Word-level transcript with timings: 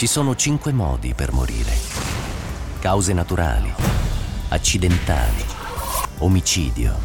Ci 0.00 0.06
sono 0.06 0.34
cinque 0.34 0.72
modi 0.72 1.12
per 1.12 1.30
morire. 1.30 1.76
Cause 2.78 3.12
naturali, 3.12 3.70
accidentali, 4.48 5.44
omicidio, 6.20 6.96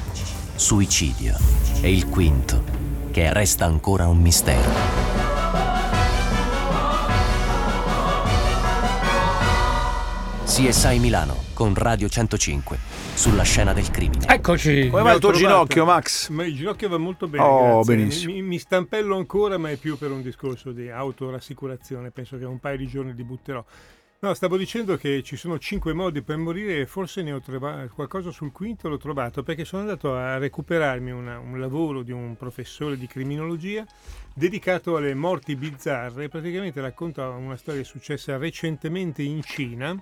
suicidio 0.55 1.37
e 1.81 1.91
il 1.91 2.07
quinto, 2.07 2.63
che 3.11 3.33
resta 3.33 3.65
ancora 3.65 4.07
un 4.07 4.19
mistero. 4.19 4.71
CSI 10.45 10.99
Milano 10.99 11.35
con 11.53 11.75
Radio 11.75 12.07
105 12.07 12.79
sulla 13.15 13.43
scena 13.43 13.73
del 13.73 13.89
crimine. 13.89 14.27
Eccoci. 14.27 14.89
Come 14.89 15.01
va 15.01 15.13
il 15.13 15.19
tuo 15.19 15.31
ginocchio, 15.31 15.85
Max? 15.85 16.29
Ma 16.29 16.45
il 16.45 16.53
ginocchio 16.55 16.89
va 16.89 16.97
molto 16.97 17.27
bene. 17.27 17.43
Oh, 17.43 17.81
grazie. 17.81 17.95
benissimo. 17.95 18.33
Mi, 18.33 18.41
mi 18.41 18.59
stampello 18.59 19.15
ancora, 19.15 19.57
ma 19.57 19.71
è 19.71 19.77
più 19.77 19.97
per 19.97 20.11
un 20.11 20.21
discorso 20.21 20.71
di 20.71 20.89
autorassicurazione. 20.89 22.11
Penso 22.11 22.37
che 22.37 22.45
un 22.45 22.59
paio 22.59 22.77
di 22.77 22.87
giorni 22.87 23.15
li 23.15 23.23
butterò. 23.23 23.63
No, 24.19 24.33
stavo 24.33 24.57
dicendo 24.57 24.97
che 24.97 25.21
ci 25.23 25.35
sono 25.35 25.59
cinque 25.59 25.93
modi 25.93 26.21
per 26.21 26.37
morire 26.37 26.79
e 26.79 26.85
forse 26.85 27.21
ne 27.21 27.31
ho 27.31 27.41
trovato 27.41 27.91
qualcosa 27.93 28.31
sul 28.31 28.51
quinto 28.51 28.87
l'ho 28.89 28.97
trovato 28.97 29.43
perché 29.43 29.65
sono 29.65 29.83
andato 29.83 30.15
a 30.15 30.37
recuperarmi 30.37 31.11
una- 31.11 31.37
un 31.37 31.59
lavoro 31.59 32.01
di 32.01 32.11
un 32.11 32.35
professore 32.35 32.97
di 32.97 33.05
criminologia 33.07 33.85
dedicato 34.33 34.95
alle 34.97 35.13
morti 35.13 35.55
bizzarre. 35.55 36.29
Praticamente 36.29 36.81
racconta 36.81 37.27
una 37.29 37.55
storia 37.57 37.83
successa 37.83 38.37
recentemente 38.37 39.21
in 39.21 39.43
Cina 39.43 39.95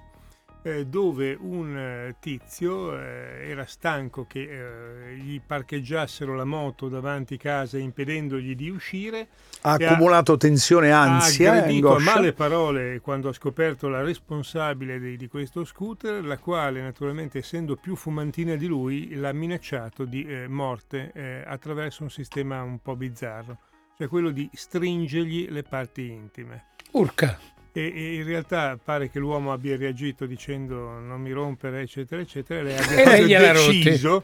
eh, 0.63 0.85
dove 0.85 1.37
un 1.39 1.77
eh, 1.77 2.15
tizio 2.19 2.97
eh, 2.97 3.49
era 3.49 3.65
stanco 3.65 4.25
che 4.25 5.11
eh, 5.11 5.15
gli 5.15 5.39
parcheggiassero 5.45 6.35
la 6.35 6.45
moto 6.45 6.87
davanti 6.87 7.37
casa 7.37 7.77
impedendogli 7.77 8.55
di 8.55 8.69
uscire 8.69 9.27
Ha 9.61 9.75
e 9.77 9.85
accumulato 9.85 10.37
tensione, 10.37 10.91
ansia, 10.91 11.51
ha 11.51 11.57
aggredito 11.57 11.95
a 11.95 11.99
male 11.99 12.33
parole 12.33 13.01
quando 13.01 13.29
ha 13.29 13.33
scoperto 13.33 13.89
la 13.89 14.01
responsabile 14.01 14.99
di, 14.99 15.17
di 15.17 15.27
questo 15.27 15.65
scooter, 15.65 16.23
la 16.23 16.37
quale 16.37 16.81
naturalmente 16.81 17.39
essendo 17.39 17.75
più 17.75 17.95
fumantina 17.95 18.55
di 18.55 18.67
lui 18.67 19.13
l'ha 19.15 19.33
minacciato 19.33 20.05
di 20.05 20.23
eh, 20.23 20.47
morte 20.47 21.11
eh, 21.13 21.43
attraverso 21.45 22.03
un 22.03 22.09
sistema 22.09 22.61
un 22.63 22.79
po' 22.81 22.95
bizzarro, 22.95 23.57
cioè 23.97 24.07
quello 24.07 24.31
di 24.31 24.49
stringergli 24.53 25.49
le 25.49 25.63
parti 25.63 26.09
intime. 26.09 26.65
Urca. 26.91 27.52
E, 27.73 27.81
e 27.81 28.15
in 28.15 28.23
realtà 28.23 28.77
pare 28.81 29.09
che 29.09 29.19
l'uomo 29.19 29.51
abbia 29.51 29.75
reagito 29.75 30.27
dicendo 30.27 30.99
non 30.99 31.19
mi 31.19 31.31
rompere 31.31 31.81
eccetera 31.81 32.21
eccetera 32.21 32.59
e 32.59 32.63
lei 33.03 33.31
E 33.31 33.35
abbia 33.35 33.53
lei 33.53 33.81
deciso 33.81 34.23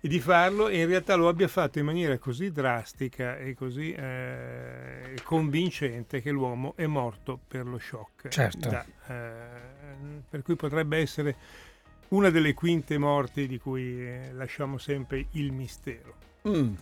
di 0.00 0.20
farlo 0.20 0.68
e 0.68 0.80
in 0.80 0.86
realtà 0.86 1.14
lo 1.14 1.28
abbia 1.28 1.48
fatto 1.48 1.78
in 1.78 1.84
maniera 1.84 2.16
così 2.18 2.50
drastica 2.50 3.36
e 3.36 3.54
così 3.54 3.92
eh, 3.92 5.14
convincente 5.22 6.20
che 6.20 6.30
l'uomo 6.30 6.74
è 6.76 6.86
morto 6.86 7.38
per 7.46 7.66
lo 7.66 7.78
shock. 7.78 8.28
Certo. 8.28 8.68
Da, 8.68 8.84
eh, 9.08 10.22
per 10.28 10.42
cui 10.42 10.56
potrebbe 10.56 10.98
essere 10.98 11.36
una 12.08 12.30
delle 12.30 12.54
quinte 12.54 12.98
morti 12.98 13.46
di 13.46 13.58
cui 13.58 14.00
eh, 14.00 14.30
lasciamo 14.32 14.78
sempre 14.78 15.26
il 15.32 15.52
mistero. 15.52 16.14
Mm. 16.48 16.74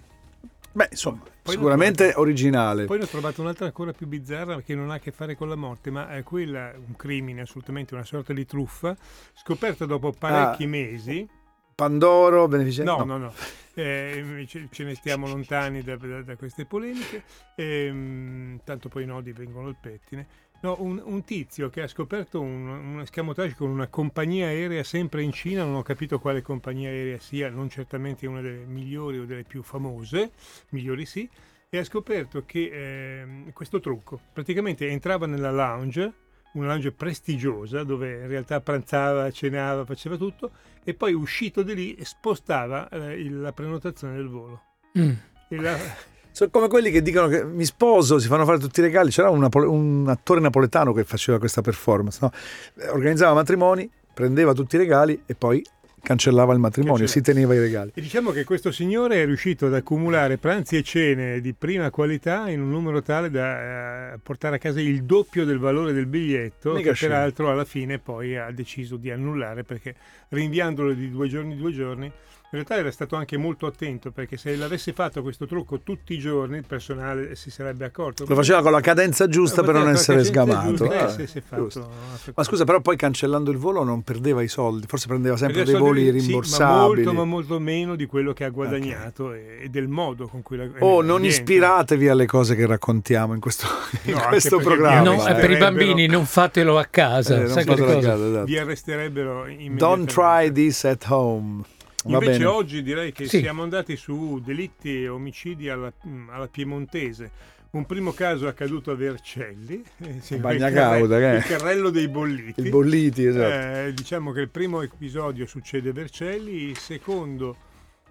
Beh, 0.77 0.89
insomma, 0.91 1.22
Poi 1.42 1.55
sicuramente 1.55 2.12
lo- 2.14 2.20
originale. 2.20 2.84
Poi 2.86 2.98
ne 2.98 3.05
ho 3.05 3.06
trovato 3.06 3.41
un'altra 3.41 3.67
ancora 3.67 3.92
più 3.92 4.08
bizzarra 4.08 4.61
che 4.61 4.75
non 4.75 4.91
ha 4.91 4.94
a 4.94 4.98
che 4.98 5.12
fare 5.12 5.36
con 5.36 5.48
la 5.48 5.55
morte, 5.55 5.91
ma 5.92 6.08
è 6.11 6.25
quella, 6.25 6.72
un 6.77 6.97
crimine, 6.97 7.42
assolutamente 7.42 7.94
una 7.94 8.05
sorta 8.05 8.33
di 8.33 8.44
truffa, 8.44 8.97
scoperta 9.34 9.86
dopo 9.86 10.11
parecchi 10.12 10.64
Ah. 10.64 10.69
mesi. 10.69 11.28
Pandoro, 11.77 12.47
beneficente? 12.48 12.91
No, 12.91 13.05
no, 13.05 13.19
no, 13.19 13.33
Eh, 13.77 14.45
ce, 14.48 14.69
ce 14.70 14.84
ne 14.84 14.95
stiamo 14.95 15.27
lontani 15.27 15.83
da, 15.83 15.97
da- 15.97 16.22
da 16.22 16.36
queste 16.36 16.64
polemiche, 16.64 17.22
Ehm, 17.56 18.61
tanto 18.64 18.89
poi 18.89 19.02
i 19.02 19.06
nodi 19.06 19.33
vengono 19.33 19.67
al 19.69 19.77
pettine. 19.80 20.27
No, 20.65 20.77
un, 20.79 20.98
un 21.05 21.25
tizio 21.25 21.69
che 21.69 21.83
ha 21.83 21.86
scoperto 21.86 22.41
un, 22.41 22.67
un 22.67 23.01
escamotage 23.01 23.55
con 23.55 23.69
una 23.69 23.89
compagnia 23.89 24.47
aerea 24.47 24.83
sempre 24.83 25.23
in 25.23 25.30
Cina, 25.30 25.63
non 25.63 25.75
ho 25.75 25.83
capito 25.83 26.19
quale 26.19 26.41
compagnia 26.41 26.89
aerea 26.89 27.19
sia, 27.19 27.51
non 27.51 27.69
certamente 27.69 28.27
una 28.27 28.41
delle 28.41 28.64
migliori 28.64 29.19
o 29.19 29.27
delle 29.27 29.42
più 29.42 29.63
famose, 29.63 30.30
migliori 30.70 31.05
sì, 31.05 31.29
e 31.69 31.77
ha 31.77 31.85
scoperto 31.85 32.47
che 32.47 33.20
ehm, 33.20 33.53
questo 33.53 33.79
trucco 33.79 34.19
praticamente 34.33 34.89
entrava 34.89 35.27
nella 35.27 35.51
lounge, 35.51 36.14
una 36.55 36.69
lounge 36.69 36.92
prestigiosa 36.92 37.85
dove 37.85 38.23
in 38.23 38.29
realtà 38.29 38.63
pranzava, 38.63 39.30
cenava, 39.30 39.85
faceva 39.85 40.17
tutto 40.17 40.51
e 40.83 40.95
poi 40.95 41.13
uscito 41.13 41.63
di 41.63 41.74
lì 41.74 41.98
spostava 42.05 42.89
eh, 42.89 43.29
la 43.29 43.53
prenotazione 43.53 44.17
del 44.17 44.29
volo. 44.29 44.63
Mm. 44.98 45.13
E 45.47 45.57
la- 45.61 45.77
Sono 46.34 46.50
come 46.50 46.67
quelli 46.67 46.90
che 46.90 47.00
dicono 47.00 47.28
che 47.28 47.45
mi 47.45 47.64
sposo, 47.64 48.18
si 48.18 48.27
fanno 48.27 48.45
fare 48.45 48.58
tutti 48.58 48.80
i 48.80 48.83
regali. 48.83 49.11
C'era 49.11 49.30
un, 49.30 49.48
un 49.52 50.08
attore 50.08 50.40
napoletano 50.40 50.92
che 50.92 51.05
faceva 51.05 51.39
questa 51.39 51.61
performance. 51.61 52.18
no? 52.20 52.33
Eh, 52.77 52.89
Organizzava 52.89 53.34
matrimoni, 53.34 53.89
prendeva 54.12 54.52
tutti 54.52 54.74
i 54.74 54.78
regali 54.78 55.23
e 55.27 55.36
poi 55.36 55.64
cancellava 56.02 56.52
il 56.52 56.58
matrimonio, 56.58 57.06
si 57.06 57.20
teneva 57.20 57.55
i 57.55 57.61
regali. 57.61 57.92
E 57.94 58.00
diciamo 58.00 58.33
che 58.33 58.42
questo 58.42 58.73
signore 58.73 59.23
è 59.23 59.27
riuscito 59.27 59.67
ad 59.67 59.74
accumulare 59.74 60.36
pranzi 60.36 60.77
e 60.77 60.83
cene 60.83 61.40
di 61.40 61.52
prima 61.55 61.90
qualità 61.90 62.50
in 62.50 62.61
un 62.61 62.68
numero 62.68 63.00
tale 63.00 63.30
da 63.30 64.14
eh, 64.14 64.18
portare 64.20 64.56
a 64.56 64.58
casa 64.58 64.80
il 64.80 65.05
doppio 65.05 65.44
del 65.44 65.61
valore 65.61 65.92
del 65.92 66.06
biglietto, 66.06 66.73
Mica 66.73 66.90
che 66.90 66.96
scemo. 66.96 67.12
peraltro 67.12 67.48
alla 67.48 67.64
fine 67.64 68.00
poi 68.00 68.36
ha 68.36 68.50
deciso 68.50 68.96
di 68.96 69.12
annullare 69.12 69.62
perché 69.62 69.94
rinviandolo 70.30 70.92
di 70.94 71.11
due 71.11 71.28
giorni 71.28 71.52
in 71.52 71.58
due 71.58 71.73
giorni. 71.73 72.12
In 72.55 72.61
realtà 72.63 72.77
era 72.77 72.92
stato 72.92 73.17
anche 73.17 73.37
molto 73.37 73.67
attento 73.67 74.13
perché 74.13 74.37
se 74.37 74.55
l'avesse 74.55 74.92
fatto 74.92 75.23
questo 75.23 75.45
trucco 75.45 75.81
tutti 75.81 76.15
i 76.15 76.19
giorni 76.19 76.59
il 76.59 76.65
personale 76.65 77.35
si 77.35 77.51
sarebbe 77.51 77.85
accorto. 77.85 78.25
Lo 78.29 78.35
faceva 78.37 78.63
con 78.63 78.70
la 78.70 78.81
cadenza 78.81 79.27
giusta 79.27 79.65
per 79.65 79.75
non 79.75 79.89
essere 79.89 80.23
sgamato. 80.23 80.69
giusta, 80.75 81.05
Ah, 81.07 81.15
eh, 81.20 81.27
fatto- 81.27 81.69
fatto- 81.70 82.33
Ma 82.37 82.45
scusa, 82.45 82.65
però 82.65 82.81
poi 82.81 82.97
cancellando 82.97 83.51
il 83.51 83.57
volo 83.59 83.83
non 83.83 84.03
perdeva 84.03 84.41
i 84.41 84.47
soldi, 84.47 84.87
forse 84.87 85.09
prendeva 85.09 85.37
sempre 85.37 85.63
Adesso 85.63 85.77
dei 85.77 85.85
voli 85.87 86.11
lui- 86.11 86.20
sì, 86.20 86.27
rimborsabili. 86.29 86.70
ma, 86.70 86.87
molto, 86.87 87.13
ma 87.13 87.25
molto 87.25 87.59
meno 87.59 87.97
di 87.97 88.07
quello 88.07 88.33
che 88.33 88.45
ha 88.45 88.51
guadagnato 88.51 89.33
e, 89.33 89.59
e 89.63 89.69
del 89.69 89.89
modo 89.89 90.29
con 90.29 90.42
cui 90.42 90.57
la 90.57 90.69
Oh, 90.79 91.03
eh, 91.03 91.05
non 91.07 91.23
niente. 91.23 91.27
ispiratevi 91.27 92.09
alle 92.09 92.27
cose 92.27 92.55
che 92.55 92.67
raccontiamo 92.67 93.35
in 93.35 93.41
questo, 93.41 93.67
in 94.05 94.15
No, 94.15 94.21
questo 94.29 94.59
programma. 94.59 95.13
No, 95.17 95.23
per 95.25 95.51
i 95.51 95.57
bambini 95.57 96.07
non 96.07 96.25
fatelo 96.25 96.79
a 96.79 96.85
casa. 96.85 97.35
Eh, 97.35 97.39
non 97.41 97.48
fatelo 97.48 97.85
a 97.85 97.95
casa, 98.01 98.27
esatto. 98.29 98.45
Vi 98.45 98.59
arresterebbero 98.59 99.45
Don't 99.45 99.61
immediatamente. 99.61 100.13
try 100.13 100.53
this 100.53 100.85
at 100.85 101.05
home. 101.09 101.63
Invece 102.07 102.45
oggi 102.45 102.83
direi 102.83 103.13
che 103.13 103.27
Sì. 103.27 103.41
siamo 103.41 103.63
andati 103.63 103.97
su 103.97 104.41
delitti 104.45 105.03
e 105.05 105.09
omicidi 105.09 105.69
alla, 105.69 105.92
mm, 106.07 106.29
alla 106.31 106.48
piemontese. 106.48 107.31
Un 107.70 107.87
primo 107.87 108.13
caso 108.13 108.47
accaduto 108.47 108.92
a 108.92 108.95
Vercelli, 108.95 109.83
eh, 110.03 110.20
sì, 110.20 110.37
Bagna 110.37 110.69
il 110.69 110.75
carre- 110.75 110.98
cauda, 111.01 111.19
che 111.19 111.33
è? 111.33 111.37
il 111.39 111.42
carrello 111.45 111.91
dei 111.91 112.07
bolliti. 112.09 112.61
Il 112.61 112.69
bolliti, 112.70 113.25
esatto. 113.25 113.89
Eh, 113.89 113.92
diciamo 113.95 114.31
che 114.31 114.41
il 114.42 114.48
primo 114.48 114.81
episodio 114.83 115.45
succede 115.47 115.89
a 115.91 115.92
Vercelli, 115.92 116.53
il 116.69 116.79
secondo 116.79 117.57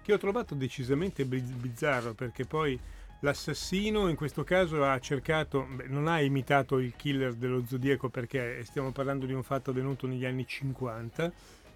che 0.02 0.12
ho 0.12 0.18
trovato 0.18 0.54
decisamente 0.54 1.24
biz- 1.24 1.50
bizzarro 1.52 2.14
perché 2.14 2.44
poi 2.44 2.78
l'assassino 3.22 4.10
in 4.10 4.18
questo 4.18 4.44
caso 4.44 4.84
ha 4.84 5.00
cercato, 5.00 5.66
beh, 5.76 5.86
non 5.88 6.08
ha 6.08 6.20
imitato 6.20 6.78
il 6.80 6.92
killer 6.98 7.34
dello 7.34 7.64
Zodiaco 7.66 8.10
perché 8.10 8.62
stiamo 8.66 8.92
parlando 8.92 9.26
di 9.26 9.32
un 9.32 9.44
fatto 9.44 9.70
avvenuto 9.72 10.08
negli 10.08 10.26
anni 10.26 10.46
50, 10.46 11.32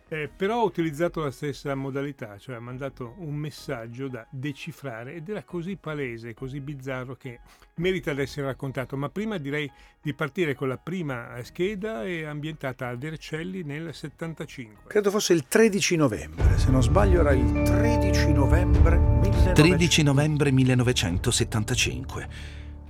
eh, 0.10 0.30
però 0.34 0.62
ha 0.62 0.64
utilizzato 0.64 1.22
la 1.22 1.32
stessa 1.32 1.76
modalità, 1.76 2.38
cioè 2.38 2.56
ha 2.56 2.60
mandato 2.60 3.16
un 3.18 3.36
messaggio 3.36 4.08
da 4.08 4.26
decifrare 4.30 5.16
ed 5.16 5.28
era 5.28 5.44
così 5.44 5.76
palese, 5.76 6.34
così 6.34 6.62
bizzarro 6.62 7.16
che 7.16 7.40
merita 7.76 8.14
di 8.14 8.22
essere 8.22 8.48
raccontato. 8.48 8.96
Ma 8.96 9.10
prima 9.10 9.38
direi 9.38 9.70
di 10.02 10.14
partire 10.14 10.56
con 10.56 10.70
la 10.70 10.78
prima 10.78 11.38
scheda 11.44 12.06
e 12.06 12.24
ambientata 12.24 12.88
a 12.88 12.96
Vercelli 12.96 13.64
nel 13.64 13.94
75. 13.94 14.84
Credo 14.88 15.12
fosse 15.12 15.34
il 15.34 15.48
13 15.48 15.96
novembre, 15.98 16.58
se 16.58 16.70
non 16.70 16.82
sbaglio 16.82 17.20
era 17.20 17.34
il 17.34 17.64
13 17.64 18.32
novembre 18.32 18.98
1900. 18.98 19.62
13 19.62 20.04
novembre 20.04 20.52
1975. 20.52 22.28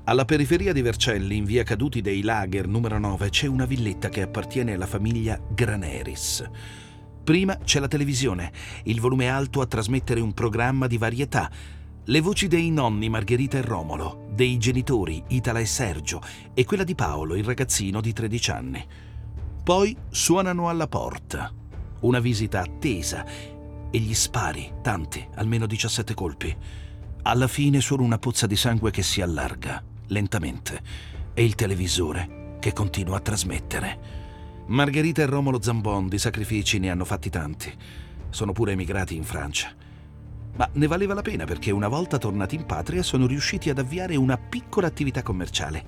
Alla 0.03 0.23
periferia 0.23 0.71
di 0.71 0.81
Vercelli, 0.81 1.35
in 1.35 1.43
via 1.43 1.63
Caduti 1.63 1.99
dei 1.99 2.21
Lager 2.21 2.67
numero 2.67 2.97
9, 2.97 3.29
c'è 3.29 3.47
una 3.47 3.65
villetta 3.65 4.07
che 4.07 4.21
appartiene 4.21 4.73
alla 4.75 4.85
famiglia 4.85 5.37
Graneris. 5.49 6.49
Prima 7.27 7.57
c'è 7.57 7.81
la 7.81 7.89
televisione, 7.89 8.53
il 8.83 9.01
volume 9.01 9.27
alto 9.27 9.59
a 9.59 9.65
trasmettere 9.65 10.21
un 10.21 10.33
programma 10.33 10.87
di 10.87 10.97
varietà. 10.97 11.51
Le 12.05 12.21
voci 12.21 12.47
dei 12.47 12.71
nonni 12.71 13.09
Margherita 13.09 13.57
e 13.57 13.63
Romolo, 13.63 14.29
dei 14.31 14.57
genitori 14.57 15.21
Itala 15.27 15.59
e 15.59 15.65
Sergio 15.65 16.21
e 16.53 16.63
quella 16.63 16.85
di 16.85 16.95
Paolo, 16.95 17.35
il 17.35 17.43
ragazzino 17.43 17.99
di 17.99 18.13
13 18.13 18.51
anni. 18.51 18.87
Poi 19.61 19.93
suonano 20.09 20.69
alla 20.69 20.87
porta. 20.87 21.51
Una 21.99 22.19
visita 22.19 22.61
attesa 22.61 23.25
e 23.91 23.99
gli 23.99 24.13
spari, 24.13 24.75
tanti, 24.81 25.27
almeno 25.35 25.65
17 25.65 26.13
colpi. 26.13 26.55
Alla 27.23 27.49
fine 27.49 27.81
solo 27.81 28.03
una 28.03 28.19
pozza 28.19 28.47
di 28.47 28.55
sangue 28.55 28.89
che 28.89 29.03
si 29.03 29.19
allarga, 29.19 29.83
lentamente, 30.07 30.81
e 31.33 31.43
il 31.43 31.55
televisore 31.55 32.55
che 32.61 32.71
continua 32.71 33.17
a 33.17 33.19
trasmettere. 33.19 34.26
Margherita 34.69 35.21
e 35.21 35.25
Romolo 35.25 35.61
Zambon 35.61 36.09
di 36.09 36.17
sacrifici 36.17 36.77
ne 36.77 36.89
hanno 36.89 37.05
fatti 37.05 37.29
tanti. 37.29 37.71
Sono 38.29 38.51
pure 38.51 38.73
emigrati 38.73 39.15
in 39.15 39.23
Francia. 39.23 39.73
Ma 40.57 40.69
ne 40.73 40.87
valeva 40.87 41.13
la 41.13 41.21
pena 41.21 41.45
perché 41.45 41.71
una 41.71 41.87
volta 41.87 42.17
tornati 42.17 42.55
in 42.55 42.65
patria 42.65 43.01
sono 43.01 43.27
riusciti 43.27 43.69
ad 43.69 43.79
avviare 43.79 44.17
una 44.17 44.37
piccola 44.37 44.87
attività 44.87 45.23
commerciale. 45.23 45.85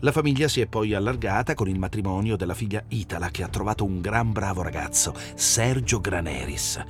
La 0.00 0.10
famiglia 0.10 0.48
si 0.48 0.60
è 0.60 0.66
poi 0.66 0.94
allargata 0.94 1.54
con 1.54 1.68
il 1.68 1.78
matrimonio 1.78 2.36
della 2.36 2.54
figlia 2.54 2.82
Itala 2.88 3.30
che 3.30 3.44
ha 3.44 3.48
trovato 3.48 3.84
un 3.84 4.00
gran 4.00 4.32
bravo 4.32 4.62
ragazzo, 4.62 5.14
Sergio 5.36 6.00
Graneris. 6.00 6.84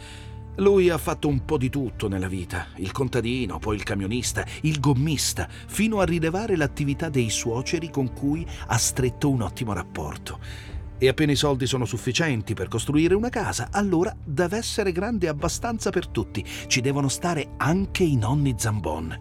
Lui 0.57 0.89
ha 0.89 0.97
fatto 0.97 1.29
un 1.29 1.45
po' 1.45 1.59
di 1.59 1.69
tutto 1.69 2.09
nella 2.09 2.27
vita, 2.27 2.69
il 2.77 2.91
contadino, 2.91 3.59
poi 3.59 3.77
il 3.77 3.83
camionista, 3.83 4.47
il 4.63 4.81
gommista, 4.81 5.47
fino 5.51 6.01
a 6.01 6.05
rilevare 6.05 6.57
l'attività 6.57 7.11
dei 7.11 7.29
suoceri 7.29 7.91
con 7.91 8.15
cui 8.15 8.47
ha 8.67 8.79
stretto 8.79 9.29
un 9.29 9.43
ottimo 9.43 9.75
rapporto. 9.75 10.77
E 11.01 11.07
appena 11.07 11.31
i 11.31 11.37
soldi 11.37 11.67
sono 11.67 11.85
sufficienti 11.85 12.55
per 12.55 12.67
costruire 12.67 13.15
una 13.15 13.29
casa, 13.29 13.69
allora 13.71 14.15
deve 14.25 14.57
essere 14.57 14.91
grande 14.91 15.29
abbastanza 15.29 15.91
per 15.91 16.09
tutti. 16.09 16.45
Ci 16.67 16.81
devono 16.81 17.09
stare 17.09 17.51
anche 17.57 18.03
i 18.03 18.17
nonni 18.17 18.57
Zambon. 18.59 19.19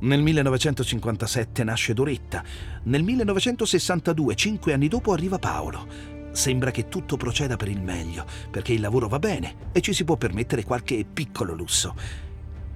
Nel 0.00 0.20
1957 0.20 1.64
nasce 1.64 1.94
Doretta. 1.94 2.44
Nel 2.84 3.02
1962, 3.02 4.34
cinque 4.34 4.74
anni 4.74 4.88
dopo, 4.88 5.12
arriva 5.12 5.38
Paolo. 5.38 5.86
Sembra 6.30 6.70
che 6.70 6.88
tutto 6.88 7.16
proceda 7.16 7.56
per 7.56 7.68
il 7.68 7.80
meglio, 7.80 8.26
perché 8.50 8.74
il 8.74 8.80
lavoro 8.82 9.08
va 9.08 9.18
bene 9.18 9.70
e 9.72 9.80
ci 9.80 9.94
si 9.94 10.04
può 10.04 10.16
permettere 10.16 10.62
qualche 10.62 11.06
piccolo 11.10 11.54
lusso. 11.54 11.96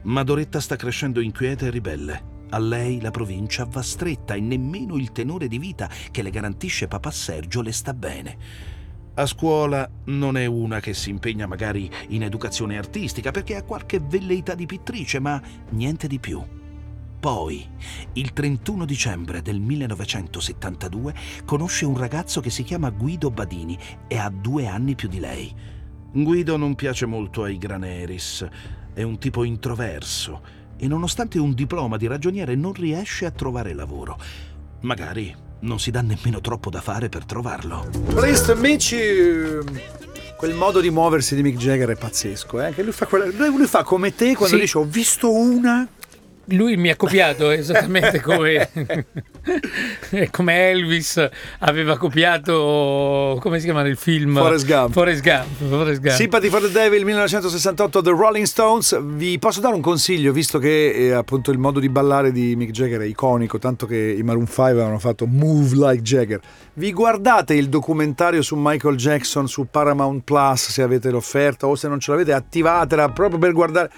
Ma 0.05 0.23
Doretta 0.23 0.59
sta 0.59 0.75
crescendo 0.75 1.21
inquieta 1.21 1.67
e 1.67 1.71
ribelle. 1.71 2.32
A 2.55 2.59
lei 2.59 3.01
la 3.01 3.11
provincia 3.11 3.65
va 3.65 3.81
stretta 3.81 4.35
e 4.35 4.41
nemmeno 4.41 4.99
il 4.99 5.11
tenore 5.11 5.49
di 5.49 5.59
vita 5.59 5.89
che 6.11 6.21
le 6.21 6.29
garantisce 6.29 6.87
papà 6.87 7.11
Sergio 7.11 7.63
le 7.63 7.73
sta 7.73 7.95
bene. 7.95 8.37
A 9.15 9.25
scuola 9.25 9.89
non 10.07 10.37
è 10.37 10.45
una 10.45 10.79
che 10.79 10.93
si 10.93 11.09
impegna 11.09 11.47
magari 11.47 11.91
in 12.09 12.23
educazione 12.23 12.77
artistica 12.77 13.31
perché 13.31 13.57
ha 13.57 13.63
qualche 13.63 14.01
velleità 14.01 14.55
di 14.55 14.67
pittrice, 14.67 15.19
ma 15.19 15.41
niente 15.71 16.07
di 16.07 16.19
più. 16.19 16.43
Poi, 17.19 17.67
il 18.15 18.33
31 18.35 18.85
dicembre 18.85 19.41
del 19.41 19.59
1972, 19.59 21.15
conosce 21.47 21.87
un 21.87 21.97
ragazzo 21.97 22.43
che 22.43 22.51
si 22.51 22.65
chiama 22.65 22.91
Guido 22.91 23.31
Badini 23.31 23.79
e 24.07 24.19
ha 24.19 24.29
due 24.29 24.67
anni 24.67 24.95
più 24.95 25.09
di 25.09 25.21
lei. 25.21 25.55
Guido 26.13 26.59
non 26.59 26.75
piace 26.75 27.07
molto 27.07 27.45
ai 27.45 27.57
Graneris, 27.57 28.47
è 28.93 29.03
un 29.03 29.17
tipo 29.19 29.43
introverso 29.45 30.61
e 30.83 30.89
nonostante 30.89 31.39
un 31.39 31.55
diploma 31.55 31.97
di 31.97 32.09
ragioniere 32.09 32.57
non 32.57 32.73
riesce 32.73 33.25
a 33.25 33.31
trovare 33.31 33.73
lavoro. 33.73 34.19
Magari 34.81 35.33
non 35.61 35.79
si 35.79 35.93
dà 35.93 36.01
nemmeno 36.01 36.41
troppo 36.41 36.71
da 36.71 36.81
fare 36.81 37.09
per 37.09 37.25
trovarlo. 37.25 37.89
Meet 38.57 38.83
you. 38.91 39.65
Quel 40.37 40.55
modo 40.55 40.81
di 40.81 40.91
muoversi 40.91 41.37
di 41.37 41.43
Mick 41.43 41.57
Jagger 41.57 41.91
è 41.91 41.95
pazzesco, 41.97 42.61
eh? 42.61 42.75
Che 42.75 42.83
lui 42.83 42.91
fa, 42.91 43.07
quella- 43.07 43.27
lui- 43.27 43.57
lui 43.57 43.67
fa 43.69 43.85
come 43.85 44.13
te 44.13 44.35
quando 44.35 44.57
Sì. 44.57 44.63
dice 44.63 44.79
ho 44.79 44.83
visto 44.83 45.33
una 45.33 45.87
Lui 46.47 46.77
mi 46.77 46.91
ha 46.91 46.97
copiato 46.97 47.51
esattamente 47.51 48.21
come, 48.23 48.69
come 50.31 50.71
Elvis 50.71 51.29
aveva 51.61 51.97
copiato, 51.97 53.39
come 53.41 53.59
si 53.59 53.67
chiama 53.67 53.83
il 53.83 53.97
film? 53.97 54.37
Forrest 54.37 54.67
Gump. 54.67 54.93
Forrest 54.93 55.23
Gump. 55.23 55.47
Forrest 55.69 56.01
Gump. 56.01 56.17
Sympathy 56.17 56.49
for 56.49 56.61
the 56.61 56.71
Devil 56.71 57.05
1968 57.05 58.03
The 58.03 58.11
Rolling 58.11 58.47
Stones 58.47 59.01
vi 59.03 59.39
posso 59.39 59.61
dare 59.61 59.75
un 59.75 59.81
consiglio 59.81 60.33
visto 60.33 60.59
che 60.59 60.91
eh, 60.91 61.13
appunto 61.13 61.51
il 61.51 61.59
modo 61.59 61.79
di 61.79 61.89
ballare 61.89 62.33
di 62.33 62.57
Mick 62.57 62.73
Jagger 62.73 63.01
è 63.01 63.07
iconico 63.07 63.59
tanto 63.59 63.87
che 63.87 63.97
i 63.97 64.23
Maroon 64.23 64.47
5 64.47 64.71
avevano 64.71 64.99
fatto 64.99 65.27
Move 65.27 65.77
Like 65.77 66.03
Jagger 66.03 66.41
vi 66.75 66.93
guardate 66.93 67.55
il 67.55 67.69
documentario 67.69 68.43
su 68.43 68.57
Michael 68.59 68.97
Jackson 68.97 69.47
su 69.47 69.67
Paramount 69.71 70.23
Plus 70.25 70.71
se 70.71 70.83
avete 70.83 71.11
l'offerta 71.11 71.67
o 71.67 71.75
se 71.75 71.89
non 71.89 72.01
ce 72.01 72.11
l'avete 72.11 72.33
attivatela 72.33 73.11
proprio 73.11 73.39
per 73.39 73.53
guardare 73.53 73.91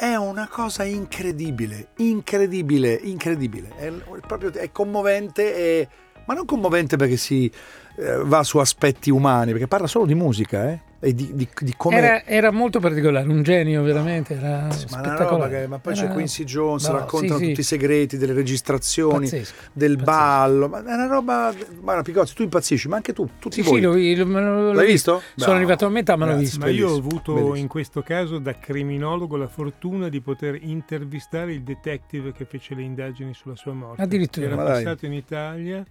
è 0.00 0.16
una 0.16 0.48
cosa 0.48 0.82
incredibile 0.84 1.88
incredibile 1.96 2.98
incredibile 3.02 3.68
è, 3.76 3.92
proprio, 4.26 4.50
è 4.50 4.72
commovente 4.72 5.54
e, 5.54 5.88
ma 6.24 6.32
non 6.32 6.46
commovente 6.46 6.96
perché 6.96 7.18
si 7.18 7.52
eh, 7.96 8.16
va 8.24 8.42
su 8.42 8.56
aspetti 8.56 9.10
umani 9.10 9.50
perché 9.52 9.68
parla 9.68 9.86
solo 9.86 10.06
di 10.06 10.14
musica 10.14 10.70
eh? 10.70 10.80
E 11.02 11.14
di, 11.14 11.30
di- 11.34 11.48
di 11.60 11.72
come 11.78 11.96
Era, 11.96 12.24
era 12.26 12.50
molto 12.50 12.78
particolare, 12.78 13.26
un 13.26 13.42
genio 13.42 13.82
veramente, 13.82 14.34
era 14.36 14.64
ma, 14.66 14.70
spettacolare. 14.70 15.24
roba 15.28 15.48
che- 15.48 15.66
ma 15.66 15.78
poi 15.78 15.94
c'è 15.94 16.04
Era- 16.04 16.12
Quincy 16.12 16.44
Jones, 16.44 16.86
No, 16.88 16.92
raccontano 16.98 17.38
sì, 17.38 17.42
sì. 17.44 17.48
tutti 17.48 17.60
i 17.60 17.64
segreti 17.64 18.16
delle 18.18 18.34
registrazioni, 18.34 19.20
Pazzesco, 19.28 19.54
del 19.72 19.96
pazzesco. 19.96 20.10
ballo, 20.10 20.68
ma 20.68 20.78
è 20.84 20.92
una 20.92 21.06
roba... 21.06 21.54
Guarda 21.80 22.02
Picozzi, 22.02 22.34
tu 22.34 22.42
impazzisci, 22.42 22.88
ma 22.88 22.96
anche 22.96 23.12
tu, 23.14 23.26
tutti 23.38 23.62
Sì, 23.62 23.68
voi. 23.80 23.80
sì, 23.80 24.14
lo, 24.16 24.24
lo- 24.40 24.72
L'hai 24.72 24.86
visto? 24.86 25.22
Sono 25.36 25.56
arrivato 25.56 25.86
a 25.86 25.88
metà, 25.88 26.16
ma 26.16 26.26
l'ho 26.26 26.36
visto. 26.36 26.58
Ma 26.58 26.68
io 26.68 26.90
ho 26.90 26.96
avuto 26.98 27.32
bellissimo. 27.32 27.56
in 27.56 27.66
questo 27.68 28.02
caso 28.02 28.38
da 28.38 28.58
criminologo 28.58 29.36
la 29.36 29.48
fortuna 29.48 30.08
di 30.10 30.20
poter 30.20 30.58
intervistare 30.60 31.52
il 31.54 31.62
detective 31.62 32.32
che 32.32 32.44
fece 32.44 32.74
le 32.74 32.82
indagini 32.82 33.32
sulla 33.32 33.56
sua 33.56 33.72
morte. 33.72 34.02
Addirittura. 34.02 34.44
Era 34.46 34.56
Ma 34.56 34.64
passato 34.64 35.06
in 35.06 35.14
Italia 35.14 35.82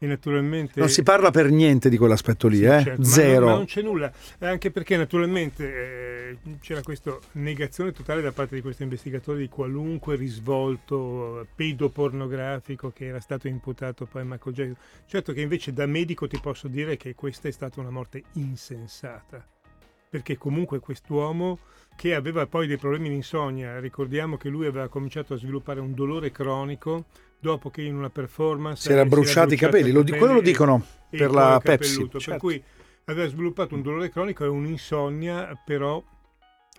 e 0.00 0.06
naturalmente... 0.06 0.78
Non 0.78 0.88
si 0.88 1.02
parla 1.02 1.30
per 1.30 1.50
niente 1.50 1.88
di 1.88 1.96
quell'aspetto 1.96 2.46
lì, 2.48 2.58
Sì, 2.58 2.64
eh? 2.64 2.82
certo, 2.82 3.00
ma 3.00 3.06
Zero. 3.06 3.40
non- 3.40 3.48
Ma 3.50 3.56
non 3.56 3.64
c'è 3.66 3.82
nulla, 3.82 4.12
anche 4.38 4.70
perché 4.70 4.96
naturalmente 4.96 5.64
eh, 6.30 6.36
c'era 6.60 6.82
questa 6.82 7.18
negazione 7.32 7.90
totale 7.92 8.22
da 8.22 8.30
parte 8.32 8.54
di 8.54 8.60
questo 8.60 8.82
investigatore 8.84 9.38
di 9.40 9.48
qualunque 9.48 10.14
risvolto 10.16 11.46
pedopornografico 11.54 12.90
che 12.90 13.06
era 13.06 13.20
stato 13.20 13.48
imputato 13.48 14.06
poi 14.06 14.22
a 14.22 14.24
Michael 14.24 14.54
Jackson. 14.54 14.76
Certo 15.06 15.32
che 15.32 15.40
invece 15.40 15.72
da 15.72 15.86
medico 15.86 16.26
ti 16.28 16.38
posso 16.40 16.68
dire 16.68 16.96
che 16.96 17.14
questa 17.14 17.48
è 17.48 17.50
stata 17.50 17.80
una 17.80 17.90
morte 17.90 18.22
insensata, 18.34 19.44
perché 20.08 20.36
comunque 20.38 20.78
quest'uomo 20.78 21.58
che 21.96 22.14
aveva 22.14 22.46
poi 22.46 22.68
dei 22.68 22.76
problemi 22.76 23.08
di 23.08 23.16
insonnia, 23.16 23.80
ricordiamo 23.80 24.36
che 24.36 24.48
lui 24.48 24.66
aveva 24.66 24.86
cominciato 24.88 25.34
a 25.34 25.36
sviluppare 25.36 25.80
un 25.80 25.94
dolore 25.94 26.30
cronico 26.30 27.06
dopo 27.38 27.70
che 27.70 27.82
in 27.82 27.94
una 27.96 28.10
performance 28.10 28.82
si 28.82 28.92
era 28.92 29.02
eh, 29.02 29.06
bruciati 29.06 29.54
i 29.54 29.56
capelli, 29.56 29.90
lo 29.90 30.02
di- 30.02 30.12
quello 30.12 30.34
lo 30.34 30.40
dicono 30.40 30.84
per 31.08 31.30
la 31.30 31.60
Pepsi. 31.62 31.96
certo. 31.96 32.18
Per 32.18 32.36
cui 32.38 32.62
aveva 33.04 33.28
sviluppato 33.28 33.74
un 33.74 33.82
dolore 33.82 34.10
cronico 34.10 34.44
e 34.44 34.48
un'insonnia, 34.48 35.60
però 35.64 36.02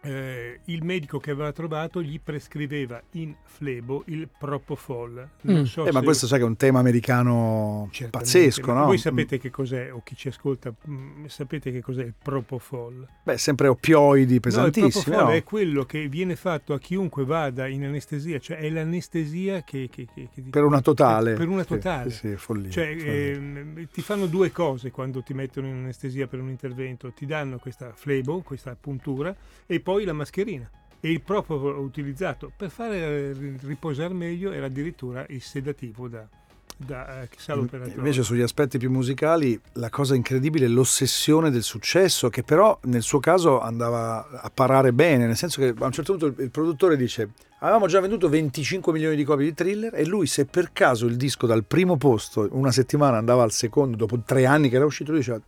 eh, 0.02 0.60
il 0.66 0.84
medico 0.84 1.20
che 1.20 1.32
aveva 1.32 1.52
trovato 1.52 2.02
gli 2.02 2.20
prescriveva 2.22 3.02
in 3.12 3.36
flebo 3.44 4.04
il 4.08 4.30
propofol. 4.38 5.28
Non 5.42 5.60
Mm. 5.62 5.64
so 5.64 5.86
Eh, 5.86 5.92
ma 5.92 6.02
questo 6.02 6.26
sai 6.28 6.40
che 6.40 6.46
è 6.46 6.48
un 6.48 6.56
tema 6.56 6.80
americano 6.80 7.88
Certamente, 7.92 8.18
pazzesco, 8.18 8.74
no? 8.74 8.86
Voi 8.86 8.98
sapete 8.98 9.38
che 9.40 9.50
cos'è, 9.50 9.92
o 9.94 10.02
chi 10.04 10.16
ci 10.16 10.28
ascolta, 10.30 10.74
mm, 10.90 11.26
sapete 11.26 11.72
che 11.72 11.82
cos'è 11.82 12.04
il 12.04 12.14
propofol? 12.22 13.06
Beh, 13.24 13.38
sempre 13.38 13.68
oppioidi 13.68 14.28
No, 14.30 14.36
il 14.36 14.40
pesantissimi, 14.42 15.04
propofol 15.04 15.24
no? 15.26 15.32
è 15.32 15.44
quello 15.44 15.84
che 15.86 16.08
viene 16.08 16.36
fatto 16.38 16.74
a 16.74 16.80
chiunque 16.80 17.26
vada 17.26 17.68
in 17.68 17.84
anestesia, 17.84 18.40
cioè 18.40 18.58
è 18.58 18.70
l'anestesia 18.70 19.64
che... 19.64 19.90
che- 19.92 20.08
che- 20.14 20.30
che- 20.34 20.44
Per 20.50 20.64
una 20.64 20.82
totale. 20.82 21.34
Per 21.34 21.48
una 21.50 21.66
totale. 21.66 22.10
Sì, 22.12 22.30
sì, 22.30 22.36
follia. 22.38 22.70
Cioè, 22.72 22.96
follia. 22.98 23.12
ehm, 23.14 23.88
ti 23.92 24.02
fanno 24.02 24.28
due 24.28 24.52
cose 24.52 24.92
quando 24.92 25.22
ti 25.24 25.34
mettono 25.34 25.68
in 25.68 25.74
anestesia 25.76 26.28
per 26.28 26.40
un 26.40 26.50
intervento. 26.50 27.12
Ti 27.12 27.26
danno 27.26 27.58
questa 27.58 27.92
flebo, 27.94 28.42
questa 28.42 28.76
puntura, 28.80 29.36
e 29.66 29.80
poi 29.82 29.89
la 29.98 30.14
mascherina. 30.14 30.70
E 31.02 31.12
il 31.12 31.22
proprio 31.22 31.80
utilizzato 31.80 32.52
per 32.56 32.70
fare 32.70 32.98
eh, 32.98 33.56
riposare 33.62 34.14
meglio 34.14 34.52
era 34.52 34.66
addirittura 34.66 35.26
il 35.30 35.42
sedativo 35.42 36.10
da, 36.10 36.28
da 36.76 37.22
eh, 37.22 37.30
sala 37.38 37.62
operatoria. 37.62 37.98
Invece 37.98 38.24
sugli 38.24 38.42
aspetti 38.42 38.78
più 38.78 38.90
musicali 38.90 39.60
la 39.74 39.90
cosa 39.90 40.16
incredibile 40.16 40.66
è 40.66 40.70
l'ossessione 40.70 41.52
del 41.52 41.64
successo 41.64 42.30
che 42.30 42.44
però 42.44 42.78
nel 42.84 43.02
suo 43.02 43.20
caso 43.20 43.60
andava 43.60 44.28
a 44.30 44.50
parare 44.54 44.94
bene, 44.94 45.26
nel 45.26 45.38
senso 45.38 45.62
che 45.62 45.74
a 45.78 45.86
un 45.86 45.92
certo 45.92 46.18
punto 46.18 46.28
il, 46.28 46.36
il 46.46 46.52
produttore 46.52 46.96
dice 46.96 47.32
avevamo 47.60 47.88
già 47.88 48.00
venduto 48.00 48.30
25 48.30 48.94
milioni 48.94 49.16
di 49.16 49.24
copie 49.24 49.46
di 49.46 49.54
thriller 49.54 49.94
e 49.96 50.06
lui 50.06 50.28
se 50.28 50.46
per 50.46 50.72
caso 50.72 51.06
il 51.06 51.18
disco 51.18 51.46
dal 51.46 51.66
primo 51.66 51.98
posto 51.98 52.48
una 52.52 52.72
settimana 52.72 53.18
andava 53.18 53.44
al 53.44 53.52
secondo 53.52 53.98
dopo 53.98 54.20
tre 54.26 54.46
anni 54.46 54.70
che 54.70 54.78
era 54.78 54.86
uscito 54.86 55.12
lui 55.12 55.20
diceva 55.20 55.42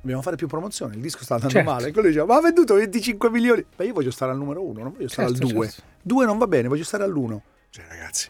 dobbiamo 0.00 0.22
fare 0.22 0.36
più 0.36 0.46
promozione, 0.46 0.94
il 0.94 1.00
disco 1.00 1.22
sta 1.22 1.34
andando 1.34 1.54
Certo. 1.54 1.70
male 1.70 1.88
e 1.88 1.92
quello 1.92 2.08
diceva 2.08 2.26
ma 2.26 2.36
ha 2.36 2.40
venduto 2.40 2.74
25 2.74 3.30
milioni 3.30 3.64
ma 3.76 3.84
io 3.84 3.92
voglio 3.92 4.10
stare 4.10 4.32
al 4.32 4.38
numero 4.38 4.62
uno, 4.64 4.82
non 4.82 4.92
voglio 4.92 5.08
stare 5.08 5.28
Certo, 5.28 5.46
al 5.46 5.52
due 5.52 5.66
certo. 5.68 5.82
due 6.02 6.24
non 6.26 6.38
va 6.38 6.46
bene, 6.46 6.68
voglio 6.68 6.84
stare 6.84 7.04
all'uno 7.04 7.42
cioè 7.70 7.84
ragazzi 7.88 8.28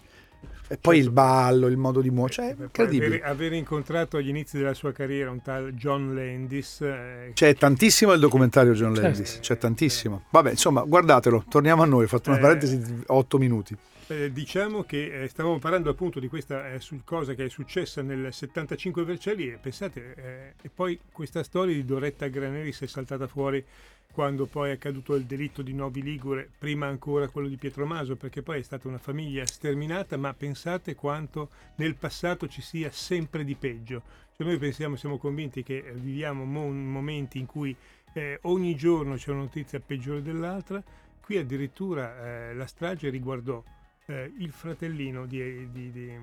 e 0.73 0.77
poi 0.77 0.99
il 0.99 1.11
ballo, 1.11 1.67
il 1.67 1.77
modo 1.77 2.01
di 2.01 2.11
muovere, 2.11 2.33
cioè, 2.33 2.55
incredibile. 2.57 3.07
Avere, 3.17 3.23
avere 3.25 3.57
incontrato 3.57 4.19
agli 4.19 4.29
inizi 4.29 4.57
della 4.57 4.73
sua 4.73 4.93
carriera 4.93 5.29
un 5.29 5.43
tal 5.43 5.73
John 5.73 6.15
Landis, 6.15 6.81
eh, 6.83 7.33
C'è 7.35 7.57
tantissimo 7.57 8.13
il 8.13 8.21
documentario 8.21 8.73
John 8.75 8.95
Certo. 8.95 9.01
Landis, 9.11 9.39
c'è 9.41 9.59
tantissimo. 9.59 10.27
Vabbè, 10.31 10.51
insomma, 10.51 10.83
guardatelo, 10.85 11.45
torniamo 11.49 11.83
a 11.83 11.87
noi, 11.87 12.05
ho 12.05 12.07
fatto 12.07 12.29
una 12.31 12.39
Eh. 12.39 12.43
parentesi 12.43 12.79
di 12.79 13.03
8 13.05 13.39
minuti. 13.39 13.77
Eh, 14.11 14.33
diciamo 14.33 14.83
che 14.83 15.23
eh, 15.23 15.29
stavamo 15.29 15.61
parlando 15.61 15.89
appunto 15.89 16.19
di 16.19 16.27
questa 16.27 16.73
eh, 16.73 16.81
cosa 17.05 17.35
che 17.35 17.45
è 17.45 17.49
successa 17.49 18.03
nel 18.03 18.33
75 18.33 19.05
Vercelli 19.05 19.47
e 19.47 19.57
pensate, 19.57 20.15
eh, 20.17 20.55
e 20.61 20.69
poi 20.69 20.99
questa 21.13 21.45
storia 21.45 21.77
di 21.77 21.85
Doretta 21.85 22.27
Graneri 22.27 22.73
si 22.73 22.83
è 22.83 22.87
saltata 22.89 23.29
fuori 23.29 23.65
quando 24.11 24.47
poi 24.47 24.71
è 24.71 24.73
accaduto 24.73 25.15
il 25.15 25.27
delitto 25.27 25.63
di 25.63 25.75
Novi 25.75 26.03
Ligure, 26.03 26.51
prima 26.59 26.89
ancora 26.89 27.29
quello 27.29 27.47
di 27.47 27.55
Pietro 27.55 27.87
Maso, 27.87 28.17
perché 28.17 28.43
poi 28.43 28.59
è 28.59 28.63
stata 28.63 28.89
una 28.89 28.99
famiglia 28.99 29.47
sterminata, 29.47 30.17
ma 30.17 30.35
pensate 30.35 30.97
quanto 30.97 31.49
nel 31.77 31.95
passato 31.95 32.49
ci 32.49 32.63
sia 32.63 32.91
sempre 32.91 33.45
di 33.45 33.55
peggio. 33.55 34.03
Cioè 34.37 34.45
noi 34.45 34.59
pensiamo, 34.59 34.97
siamo 34.97 35.19
convinti 35.19 35.63
che 35.63 35.85
eh, 35.87 35.93
viviamo 35.93 36.45
mo- 36.45 36.73
momenti 36.73 37.39
in 37.39 37.47
cui 37.47 37.77
eh, 38.15 38.41
ogni 38.43 38.75
giorno 38.75 39.15
c'è 39.15 39.31
una 39.31 39.43
notizia 39.43 39.79
peggiore 39.79 40.21
dell'altra, 40.21 40.83
qui 41.21 41.37
addirittura 41.37 42.49
eh, 42.49 42.55
la 42.55 42.67
strage 42.67 43.09
riguardò 43.09 43.63
eh, 44.11 44.33
il 44.39 44.51
fratellino 44.51 45.27
di, 45.27 45.71
di- 45.71 45.91
di- 45.91 46.19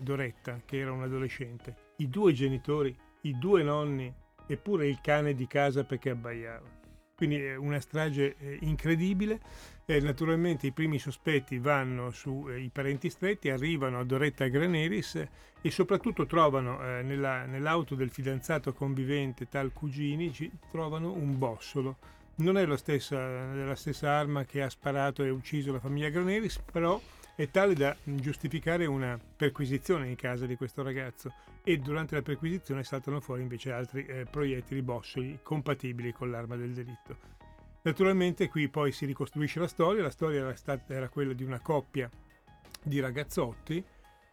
Doretta, 0.00 0.60
che 0.64 0.78
era 0.78 0.92
un 0.92 1.02
adolescente, 1.02 1.74
i 1.96 2.08
due 2.08 2.32
genitori, 2.32 2.96
i 3.22 3.38
due 3.38 3.62
nonni 3.62 4.12
eppure 4.46 4.88
il 4.88 4.98
cane 5.02 5.34
di 5.34 5.46
casa 5.46 5.84
perché 5.84 6.10
abbaiava. 6.10 6.78
Quindi 7.14 7.36
è 7.36 7.54
una 7.54 7.80
strage 7.80 8.36
eh, 8.38 8.58
incredibile. 8.62 9.40
Eh, 9.84 10.00
naturalmente 10.00 10.66
i 10.66 10.72
primi 10.72 10.98
sospetti 10.98 11.58
vanno 11.58 12.10
sui 12.12 12.64
eh, 12.64 12.70
parenti 12.72 13.10
stretti, 13.10 13.50
arrivano 13.50 13.98
a 14.00 14.04
Doretta 14.04 14.46
Graneris 14.46 15.22
e 15.60 15.70
soprattutto 15.70 16.24
trovano 16.24 16.78
nella, 17.02 17.44
nell'auto 17.44 17.94
del 17.94 18.08
fidanzato 18.10 18.72
convivente 18.72 19.48
tal 19.48 19.72
Cugini 19.74 20.32
trovano 20.70 21.12
un 21.12 21.36
bossolo. 21.36 21.98
Non 22.36 22.56
è 22.56 22.64
la 22.64 22.78
stessa, 22.78 23.18
la 23.52 23.74
stessa 23.74 24.12
arma 24.12 24.44
che 24.44 24.62
ha 24.62 24.70
sparato 24.70 25.22
e 25.22 25.28
ucciso 25.28 25.72
la 25.72 25.80
famiglia 25.80 26.08
Graneris, 26.08 26.58
però 26.72 26.98
è 27.34 27.50
tale 27.50 27.74
da 27.74 27.96
giustificare 28.02 28.86
una 28.86 29.18
perquisizione 29.36 30.08
in 30.08 30.16
casa 30.16 30.46
di 30.46 30.56
questo 30.56 30.82
ragazzo 30.82 31.32
e 31.62 31.78
durante 31.78 32.14
la 32.14 32.22
perquisizione 32.22 32.84
saltano 32.84 33.20
fuori 33.20 33.42
invece 33.42 33.72
altri 33.72 34.04
eh, 34.06 34.26
proiettili 34.30 34.82
bossoli 34.82 35.38
compatibili 35.42 36.12
con 36.12 36.30
l'arma 36.30 36.56
del 36.56 36.72
delitto. 36.72 37.16
Naturalmente 37.82 38.48
qui 38.48 38.68
poi 38.68 38.92
si 38.92 39.06
ricostruisce 39.06 39.58
la 39.58 39.68
storia, 39.68 40.02
la 40.02 40.10
storia 40.10 40.40
era, 40.40 40.54
stata, 40.54 40.92
era 40.92 41.08
quella 41.08 41.32
di 41.32 41.44
una 41.44 41.60
coppia 41.60 42.10
di 42.82 43.00
ragazzotti 43.00 43.82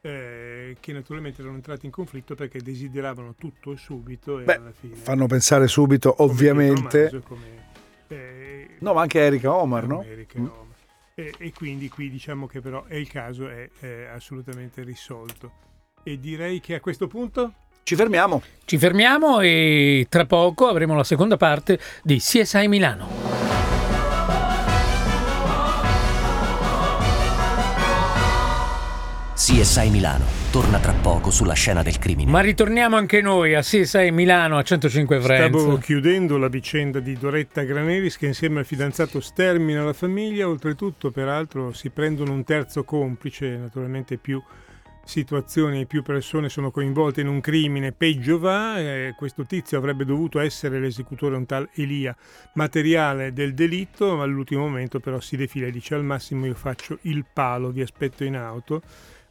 eh, 0.02 0.78
che 0.80 0.94
naturalmente 0.94 1.42
erano 1.42 1.56
entrati 1.56 1.86
in 1.86 1.92
conflitto 1.92 2.36
perché 2.36 2.62
desideravano 2.62 3.36
tutto 3.36 3.76
subito 3.76 4.40
e 4.40 4.44
Beh, 4.44 4.56
alla 4.56 4.72
fine 4.72 4.96
fanno 4.96 5.28
pensare 5.28 5.68
subito 5.68 6.22
ovviamente 6.24 7.22
come 7.26 7.66
eh, 8.08 8.76
no 8.80 8.94
ma 8.94 9.02
anche 9.02 9.20
Erika 9.20 9.54
Omar 9.54 9.88
no? 9.88 10.04
Erika 10.04 10.40
mm. 10.40 10.46
Omar 10.46 10.67
e, 11.20 11.34
e, 11.40 11.52
quindi 11.52 11.90
qui 11.90 12.12
diciamo 12.12 12.46
che 12.46 12.62
però 12.62 12.86
è 12.86 12.94
il 12.94 13.10
caso 13.10 13.50
è, 13.50 13.68
è 13.80 14.06
assolutamente 14.14 14.84
risolto. 14.84 15.66
E 16.04 16.20
direi 16.20 16.60
che 16.60 16.76
a 16.76 16.80
questo 16.80 17.08
punto 17.08 17.54
ci 17.82 17.96
fermiamo. 17.96 18.44
Ci 18.66 18.78
fermiamo 18.78 19.40
e 19.40 20.06
tra 20.10 20.26
poco 20.26 20.68
avremo 20.68 20.96
la 20.96 21.04
seconda 21.04 21.36
parte 21.36 21.80
di 22.04 22.18
CSI 22.18 22.68
Milano. 22.68 23.17
CSI 29.38 29.92
Milano. 29.92 30.26
Torna 30.50 30.80
tra 30.80 30.94
poco 30.94 31.30
sulla 31.30 31.54
scena 31.54 31.84
del 31.84 32.00
crimine. 32.00 32.32
Ma 32.32 32.40
ritorniamo 32.40 32.96
anche 32.96 33.22
noi 33.22 33.54
a 33.54 33.62
CSI 33.62 34.10
Milano 34.10 34.58
a 34.58 34.64
105 34.64 35.20
Friends. 35.20 35.56
Stavo 35.56 35.78
chiudendo 35.78 36.40
la 36.40 36.48
vicenda 36.48 37.00
di 37.00 37.16
Doretta 37.16 37.62
Graneris 37.62 38.18
che 38.18 38.26
insieme 38.26 38.58
al 38.58 38.66
fidanzato 38.66 39.20
stermina 39.20 39.84
la 39.84 39.94
famiglia, 39.94 40.48
oltretutto 40.48 41.12
peraltro 41.12 41.72
si 41.72 41.92
prendono 41.92 42.34
un 42.34 42.44
terzo 42.44 42.84
complice, 42.84 43.58
naturalmente 43.58 44.18
più 44.18 44.42
situazioni 45.04 45.82
e 45.82 45.86
più 45.86 46.02
persone 46.02 46.50
sono 46.50 46.72
coinvolte 46.72 47.22
in 47.22 47.28
un 47.28 47.40
crimine, 47.40 47.92
peggio 47.92 48.40
va, 48.40 48.80
eh, 48.80 49.14
questo 49.16 49.46
tizio 49.46 49.78
avrebbe 49.78 50.04
dovuto 50.04 50.40
essere 50.40 50.80
l'esecutore, 50.80 51.38
un 51.38 51.46
tal 51.46 51.70
Elia, 51.76 52.14
materiale 52.56 53.32
del 53.32 53.54
delitto, 53.54 54.16
ma 54.16 54.24
all'ultimo 54.24 54.62
momento 54.62 55.00
però 55.00 55.20
si 55.20 55.38
defila 55.38 55.68
e 55.68 55.72
dice 55.72 55.94
al 55.94 56.04
massimo 56.04 56.48
io 56.48 56.56
faccio 56.56 56.98
il 57.04 57.24
palo, 57.32 57.70
vi 57.70 57.82
aspetto 57.82 58.24
in 58.24 58.36
auto 58.36 58.82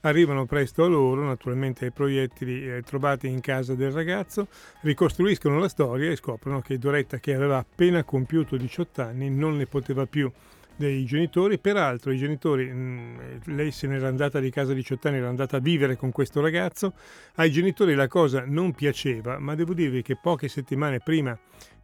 arrivano 0.08 0.46
presto 0.46 0.84
a 0.84 0.88
loro, 0.88 1.24
naturalmente 1.24 1.86
ai 1.86 1.90
proiettili 1.90 2.68
eh, 2.68 2.82
trovati 2.82 3.26
in 3.26 3.40
casa 3.40 3.74
del 3.74 3.90
ragazzo, 3.90 4.48
ricostruiscono 4.82 5.58
la 5.58 5.68
storia 5.68 6.10
e 6.10 6.16
scoprono 6.16 6.60
che 6.60 6.78
Doretta, 6.78 7.18
che 7.18 7.34
aveva 7.34 7.58
appena 7.58 8.04
compiuto 8.04 8.56
18 8.56 9.02
anni, 9.02 9.30
non 9.30 9.56
ne 9.56 9.66
poteva 9.66 10.06
più 10.06 10.30
dei 10.76 11.04
genitori. 11.04 11.58
Peraltro 11.58 12.12
i 12.12 12.18
genitori, 12.18 12.70
mm, 12.70 13.16
lei 13.46 13.70
se 13.70 13.86
n'era 13.86 14.08
andata 14.08 14.38
di 14.38 14.50
casa 14.50 14.72
a 14.72 14.74
18 14.74 15.08
anni, 15.08 15.16
era 15.18 15.28
andata 15.28 15.56
a 15.56 15.60
vivere 15.60 15.96
con 15.96 16.12
questo 16.12 16.40
ragazzo, 16.40 16.92
ai 17.36 17.50
genitori 17.50 17.94
la 17.94 18.08
cosa 18.08 18.44
non 18.46 18.72
piaceva, 18.72 19.38
ma 19.38 19.54
devo 19.54 19.74
dirvi 19.74 20.02
che 20.02 20.16
poche 20.20 20.48
settimane 20.48 21.00
prima 21.00 21.36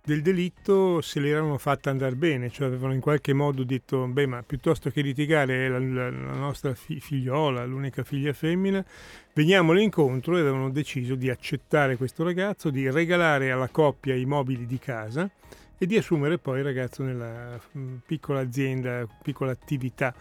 del 0.04 0.21
delitto 0.21 1.00
se 1.00 1.21
l'erano 1.21 1.59
fatta 1.59 1.90
andare 1.90 2.16
bene, 2.16 2.50
cioè 2.50 2.66
avevano 2.66 2.92
in 2.92 3.00
qualche 3.00 3.32
modo 3.32 3.62
detto, 3.62 4.04
beh 4.06 4.26
ma 4.26 4.42
piuttosto 4.42 4.90
che 4.90 5.00
litigare 5.00 5.68
la, 5.68 5.78
la, 5.78 6.11
la 6.11 6.35
nostra 6.35 6.75
fi- 6.75 6.99
figliola, 6.99 7.64
l'unica 7.64 8.02
figlia 8.02 8.32
femmina, 8.32 8.85
veniamole 9.32 9.80
incontro 9.80 10.37
e 10.37 10.40
avevano 10.40 10.71
deciso 10.71 11.14
di 11.14 11.30
accettare 11.30 11.97
questo 11.97 12.25
ragazzo, 12.25 12.71
di 12.71 12.90
regalare 12.90 13.52
alla 13.52 13.68
coppia 13.68 14.16
i 14.16 14.25
mobili 14.25 14.66
di 14.66 14.78
casa 14.78 15.30
e 15.78 15.87
di 15.87 15.97
assumere 15.97 16.38
poi 16.38 16.59
il 16.59 16.64
ragazzo 16.64 17.04
nella 17.04 17.61
mm, 17.76 17.97
piccola 18.04 18.40
azienda, 18.40 19.06
piccola 19.23 19.52
attività 19.52 20.12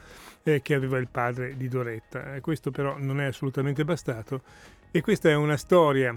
eh, 0.43 0.61
che 0.61 0.75
aveva 0.75 0.99
il 0.99 1.07
padre 1.07 1.57
di 1.57 1.67
Doretta. 1.67 2.35
E 2.35 2.41
questo 2.41 2.69
però 2.69 2.97
non 2.99 3.19
è 3.19 3.25
assolutamente 3.25 3.83
bastato 3.83 4.41
e 4.91 5.01
questa 5.01 5.29
è 5.29 5.35
una 5.35 5.57
storia 5.57 6.15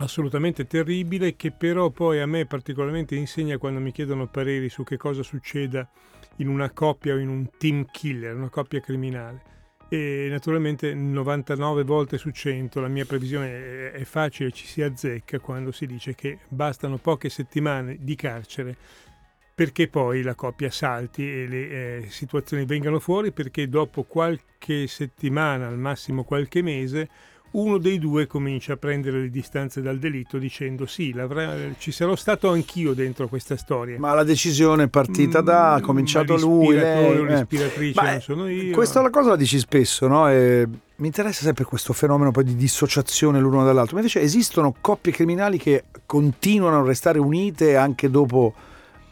assolutamente 0.00 0.66
terribile 0.66 1.36
che 1.36 1.50
però 1.52 1.90
poi 1.90 2.20
a 2.20 2.26
me 2.26 2.46
particolarmente 2.46 3.14
insegna 3.14 3.58
quando 3.58 3.80
mi 3.80 3.92
chiedono 3.92 4.26
pareri 4.26 4.68
su 4.68 4.82
che 4.82 4.96
cosa 4.96 5.22
succeda 5.22 5.88
in 6.36 6.48
una 6.48 6.70
coppia 6.70 7.14
o 7.14 7.18
in 7.18 7.28
un 7.28 7.48
team 7.58 7.86
killer, 7.90 8.34
una 8.34 8.48
coppia 8.48 8.80
criminale. 8.80 9.48
E 9.88 10.28
naturalmente 10.30 10.94
99 10.94 11.82
volte 11.82 12.16
su 12.16 12.30
100 12.30 12.80
la 12.80 12.88
mia 12.88 13.04
previsione 13.04 13.90
è 13.90 14.04
facile, 14.04 14.52
ci 14.52 14.66
si 14.66 14.82
azzecca 14.82 15.40
quando 15.40 15.72
si 15.72 15.86
dice 15.86 16.14
che 16.14 16.38
bastano 16.48 16.96
poche 16.96 17.28
settimane 17.28 17.98
di 18.00 18.14
carcere 18.14 18.76
perché 19.52 19.88
poi 19.88 20.22
la 20.22 20.34
coppia 20.34 20.70
salti 20.70 21.28
e 21.28 21.46
le 21.46 21.68
eh, 21.68 22.06
situazioni 22.08 22.64
vengano 22.64 22.98
fuori 22.98 23.30
perché 23.32 23.68
dopo 23.68 24.04
qualche 24.04 24.86
settimana, 24.86 25.66
al 25.66 25.76
massimo 25.76 26.24
qualche 26.24 26.62
mese, 26.62 27.08
uno 27.52 27.78
dei 27.78 27.98
due 27.98 28.26
comincia 28.26 28.74
a 28.74 28.76
prendere 28.76 29.22
le 29.22 29.30
distanze 29.30 29.82
dal 29.82 29.98
delitto 29.98 30.38
dicendo 30.38 30.86
sì, 30.86 31.14
ci 31.78 31.90
sarò 31.90 32.14
stato 32.14 32.50
anch'io 32.50 32.92
dentro 32.92 33.26
questa 33.26 33.56
storia. 33.56 33.98
Ma 33.98 34.14
la 34.14 34.22
decisione 34.22 34.84
è 34.84 34.88
partita 34.88 35.40
da, 35.40 35.74
ha 35.74 35.78
mm, 35.78 35.82
cominciato 35.82 36.36
lui, 36.36 36.76
lei... 36.76 37.16
Eh. 37.16 37.24
l'ispiratrice 37.24 38.02
non 38.02 38.20
sono 38.20 38.48
io. 38.48 38.72
Questa 38.72 39.00
la 39.00 39.10
cosa 39.10 39.30
la 39.30 39.36
dici 39.36 39.58
spesso, 39.58 40.06
no? 40.06 40.28
E 40.28 40.68
mi 40.96 41.06
interessa 41.06 41.42
sempre 41.42 41.64
questo 41.64 41.92
fenomeno 41.92 42.30
poi 42.30 42.44
di 42.44 42.54
dissociazione 42.54 43.40
l'uno 43.40 43.64
dall'altro, 43.64 43.94
ma 43.94 44.00
invece 44.00 44.20
esistono 44.20 44.74
coppie 44.80 45.12
criminali 45.12 45.58
che 45.58 45.84
continuano 46.06 46.80
a 46.80 46.86
restare 46.86 47.18
unite 47.18 47.76
anche 47.76 48.10
dopo... 48.10 48.54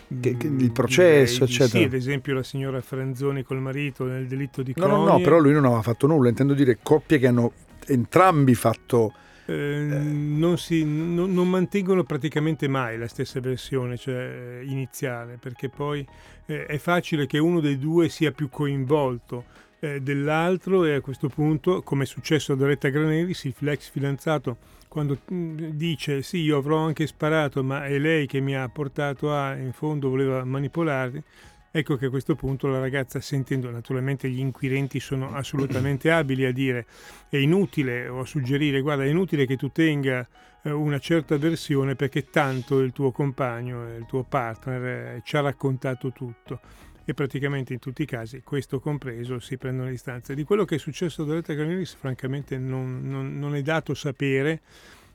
Che, 0.08 0.38
che 0.38 0.46
il 0.46 0.72
processo, 0.72 1.44
eccetera. 1.44 1.80
Sì, 1.80 1.84
ad 1.84 1.92
esempio 1.92 2.32
la 2.32 2.42
signora 2.42 2.80
Franzoni 2.80 3.42
col 3.42 3.58
marito 3.58 4.04
nel 4.04 4.26
delitto 4.26 4.62
di 4.62 4.72
no, 4.76 4.86
No, 4.86 5.04
no, 5.04 5.20
però 5.20 5.36
lui 5.36 5.52
non 5.52 5.66
aveva 5.66 5.82
fatto 5.82 6.06
nulla, 6.06 6.30
intendo 6.30 6.54
dire 6.54 6.78
coppie 6.82 7.18
che 7.18 7.26
hanno 7.26 7.52
entrambi 7.88 8.54
fatto... 8.54 9.12
Eh, 9.48 9.54
non, 9.54 10.58
si, 10.58 10.84
non, 10.84 11.32
non, 11.32 11.48
mantengono 11.48 12.04
praticamente 12.04 12.68
mai 12.68 12.98
la 12.98 13.08
stessa 13.08 13.40
versione 13.40 13.96
cioè, 13.96 14.60
iniziale, 14.62 15.38
perché 15.40 15.70
poi 15.70 16.06
eh, 16.44 16.66
è 16.66 16.76
facile 16.76 17.24
che 17.24 17.38
uno 17.38 17.60
dei 17.60 17.78
due 17.78 18.10
sia 18.10 18.30
più 18.30 18.50
coinvolto 18.50 19.44
eh, 19.80 20.00
dell'altro 20.00 20.84
e 20.84 20.94
a 20.94 21.00
questo 21.00 21.28
punto, 21.28 21.82
come 21.82 22.04
è 22.04 22.06
successo 22.06 22.52
a 22.52 22.56
Doretta 22.56 22.88
Granelli, 22.88 23.34
il 23.40 23.54
l'ex 23.58 23.88
fidanzato, 23.88 24.56
quando 24.88 25.18
mm, 25.32 25.56
dice 25.72 26.22
sì, 26.22 26.38
io 26.38 26.56
avrò 26.56 26.78
anche 26.78 27.06
sparato, 27.06 27.62
ma 27.62 27.86
è 27.86 27.98
lei 27.98 28.26
che 28.26 28.40
mi 28.40 28.56
ha 28.56 28.68
portato 28.68 29.32
a, 29.32 29.54
in 29.54 29.72
fondo 29.72 30.08
voleva 30.08 30.44
manipolarli, 30.44 31.22
Ecco 31.70 31.96
che 31.96 32.06
a 32.06 32.10
questo 32.10 32.34
punto 32.34 32.66
la 32.66 32.78
ragazza, 32.78 33.20
sentendo 33.20 33.70
naturalmente 33.70 34.30
gli 34.30 34.38
inquirenti 34.38 35.00
sono 35.00 35.34
assolutamente 35.34 36.10
abili 36.10 36.46
a 36.46 36.52
dire 36.52 36.86
è 37.28 37.36
inutile 37.36 38.08
o 38.08 38.20
a 38.20 38.24
suggerire 38.24 38.80
guarda 38.80 39.04
è 39.04 39.08
inutile 39.08 39.44
che 39.44 39.56
tu 39.56 39.70
tenga 39.70 40.26
eh, 40.62 40.70
una 40.70 40.98
certa 40.98 41.36
versione 41.36 41.94
perché 41.94 42.30
tanto 42.30 42.80
il 42.80 42.92
tuo 42.92 43.12
compagno, 43.12 43.94
il 43.96 44.06
tuo 44.06 44.24
partner 44.24 44.84
eh, 44.84 45.22
ci 45.24 45.36
ha 45.36 45.40
raccontato 45.40 46.10
tutto 46.10 46.60
e 47.04 47.14
praticamente 47.14 47.72
in 47.72 47.78
tutti 47.78 48.02
i 48.02 48.06
casi, 48.06 48.42
questo 48.42 48.80
compreso, 48.80 49.38
si 49.38 49.56
prendono 49.56 49.86
le 49.86 49.92
distanze. 49.92 50.34
Di 50.34 50.44
quello 50.44 50.66
che 50.66 50.74
è 50.74 50.78
successo 50.78 51.22
a 51.22 51.24
Doretta 51.24 51.54
Granilis 51.54 51.94
francamente 51.94 52.58
non, 52.58 53.00
non, 53.02 53.38
non 53.38 53.54
è 53.54 53.62
dato 53.62 53.94
sapere, 53.94 54.60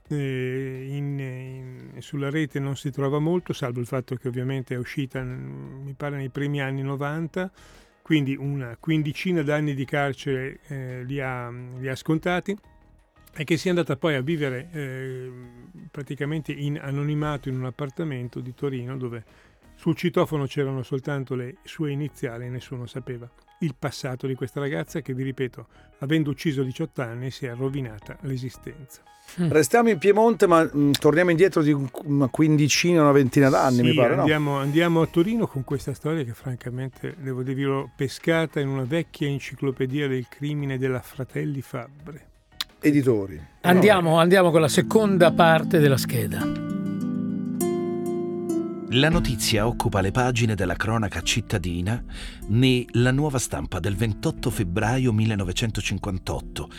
eh, 0.09 0.85
in, 0.89 1.19
in, 1.19 2.01
sulla 2.01 2.29
rete 2.29 2.59
non 2.59 2.75
si 2.75 2.91
trova 2.91 3.19
molto, 3.19 3.53
salvo 3.53 3.79
il 3.79 3.87
fatto 3.87 4.15
che 4.15 4.27
ovviamente 4.27 4.75
è 4.75 4.77
uscita, 4.77 5.21
mi 5.21 5.93
pare, 5.93 6.17
nei 6.17 6.29
primi 6.29 6.61
anni 6.61 6.81
90, 6.81 7.51
quindi 8.01 8.35
una 8.35 8.75
quindicina 8.79 9.41
d'anni 9.41 9.73
di 9.73 9.85
carcere 9.85 10.59
eh, 10.67 11.03
li, 11.05 11.19
ha, 11.21 11.49
li, 11.49 11.87
ha, 11.87 11.95
scontati 11.95 12.55
e 13.35 13.43
che 13.45 13.57
sia 13.57 13.71
andata 13.71 13.95
poi 13.95 14.15
a 14.15 14.21
vivere 14.21 14.69
eh, 14.71 15.31
praticamente 15.89 16.51
in 16.51 16.77
anonimato 16.77 17.49
in 17.49 17.55
un 17.55 17.65
appartamento 17.65 18.41
di 18.41 18.53
Torino 18.53 18.97
dove 18.97 19.23
sul 19.75 19.95
citofono 19.95 20.45
c'erano 20.45 20.83
soltanto 20.83 21.33
le 21.33 21.57
sue 21.63 21.91
iniziali 21.91 22.45
e 22.45 22.49
nessuno 22.49 22.85
sapeva 22.85 23.27
il 23.63 23.75
passato 23.77 24.27
di 24.27 24.35
questa 24.35 24.59
ragazza 24.59 25.01
che, 25.01 25.13
vi 25.13 25.23
ripeto, 25.23 25.67
avendo 25.99 26.29
ucciso 26.29 26.63
18 26.63 27.01
anni 27.01 27.31
si 27.31 27.45
è 27.45 27.55
rovinata 27.55 28.17
l'esistenza. 28.21 29.01
Mm. 29.41 29.49
Restiamo 29.49 29.89
in 29.89 29.97
Piemonte, 29.97 30.47
ma 30.47 30.63
mh, 30.63 30.69
mm, 30.77 30.91
torniamo 30.91 31.31
indietro 31.31 31.61
di 31.61 31.75
una 32.03 32.27
quindicina, 32.27 33.01
una 33.01 33.11
ventina 33.11 33.49
d'anni, 33.49 33.77
sì, 33.77 33.81
mi 33.81 33.93
pare. 33.93 34.15
Andiamo, 34.15 34.51
no? 34.51 34.59
andiamo, 34.59 35.01
a 35.01 35.07
Torino 35.07 35.47
con 35.47 35.63
questa 35.63 35.93
storia 35.93 36.23
che, 36.23 36.33
francamente, 36.33 37.15
devo 37.17 37.41
dirlo, 37.41 37.89
pescata 37.95 38.59
in 38.59 38.67
una 38.67 38.83
vecchia 38.83 39.27
enciclopedia 39.27 40.07
del 40.07 40.27
crimine 40.27 40.77
della 40.77 41.01
Fratelli 41.01 41.61
Fabre. 41.61 42.27
Editori. 42.79 43.41
Andiamo, 43.61 44.19
andiamo 44.19 44.51
con 44.51 44.59
la 44.59 44.67
seconda 44.67 45.31
parte 45.31 45.79
della 45.79 45.97
scheda. 45.97 46.62
La 48.95 49.09
notizia 49.09 49.65
occupa 49.65 50.01
le 50.01 50.11
pagine 50.11 50.53
della 50.53 50.75
cronaca 50.75 51.23
cittadina 51.23 52.03
né 52.49 52.85
La 52.91 53.09
nuova 53.09 53.39
stampa 53.39 53.79
del 53.79 53.95
28 53.95 54.51
febbraio 54.51 55.11
1958 55.11 56.69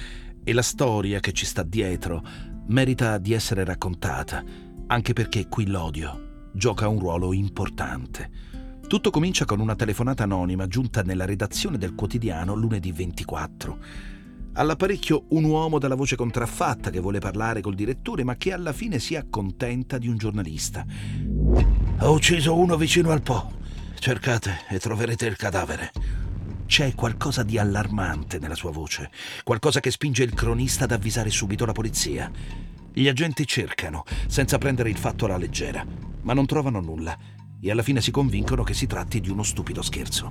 e 0.44 0.52
la 0.52 0.62
storia 0.62 1.18
che 1.18 1.32
ci 1.32 1.44
sta 1.44 1.64
dietro 1.64 2.22
merita 2.68 3.18
di 3.18 3.32
essere 3.32 3.64
raccontata, 3.64 4.44
anche 4.86 5.12
perché 5.12 5.48
qui 5.48 5.66
l'odio 5.66 6.50
gioca 6.52 6.86
un 6.86 7.00
ruolo 7.00 7.32
importante. 7.32 8.30
Tutto 8.86 9.10
comincia 9.10 9.44
con 9.44 9.58
una 9.58 9.74
telefonata 9.74 10.22
anonima 10.22 10.68
giunta 10.68 11.02
nella 11.02 11.24
redazione 11.24 11.78
del 11.78 11.96
quotidiano 11.96 12.54
lunedì 12.54 12.92
24. 12.92 13.78
All'apparecchio 14.56 15.24
un 15.30 15.42
uomo 15.42 15.80
dalla 15.80 15.96
voce 15.96 16.14
contraffatta 16.14 16.90
che 16.90 17.00
vuole 17.00 17.18
parlare 17.18 17.60
col 17.60 17.74
direttore 17.74 18.22
ma 18.22 18.36
che 18.36 18.52
alla 18.52 18.72
fine 18.72 19.00
si 19.00 19.16
accontenta 19.16 19.98
di 19.98 20.06
un 20.06 20.16
giornalista. 20.16 20.86
Ho 21.98 22.12
ucciso 22.12 22.56
uno 22.56 22.76
vicino 22.76 23.10
al 23.10 23.20
Po. 23.20 23.50
Cercate 23.98 24.60
e 24.68 24.78
troverete 24.78 25.26
il 25.26 25.34
cadavere. 25.34 25.90
C'è 26.66 26.94
qualcosa 26.94 27.42
di 27.42 27.58
allarmante 27.58 28.38
nella 28.38 28.54
sua 28.54 28.70
voce, 28.70 29.10
qualcosa 29.42 29.80
che 29.80 29.90
spinge 29.90 30.22
il 30.22 30.34
cronista 30.34 30.84
ad 30.84 30.92
avvisare 30.92 31.30
subito 31.30 31.64
la 31.64 31.72
polizia. 31.72 32.30
Gli 32.92 33.08
agenti 33.08 33.48
cercano, 33.48 34.04
senza 34.28 34.58
prendere 34.58 34.88
il 34.88 34.96
fatto 34.96 35.24
alla 35.24 35.36
leggera, 35.36 35.84
ma 36.22 36.32
non 36.32 36.46
trovano 36.46 36.80
nulla 36.80 37.18
e 37.60 37.70
alla 37.72 37.82
fine 37.82 38.00
si 38.00 38.12
convincono 38.12 38.62
che 38.62 38.74
si 38.74 38.86
tratti 38.86 39.20
di 39.20 39.30
uno 39.30 39.42
stupido 39.42 39.82
scherzo. 39.82 40.30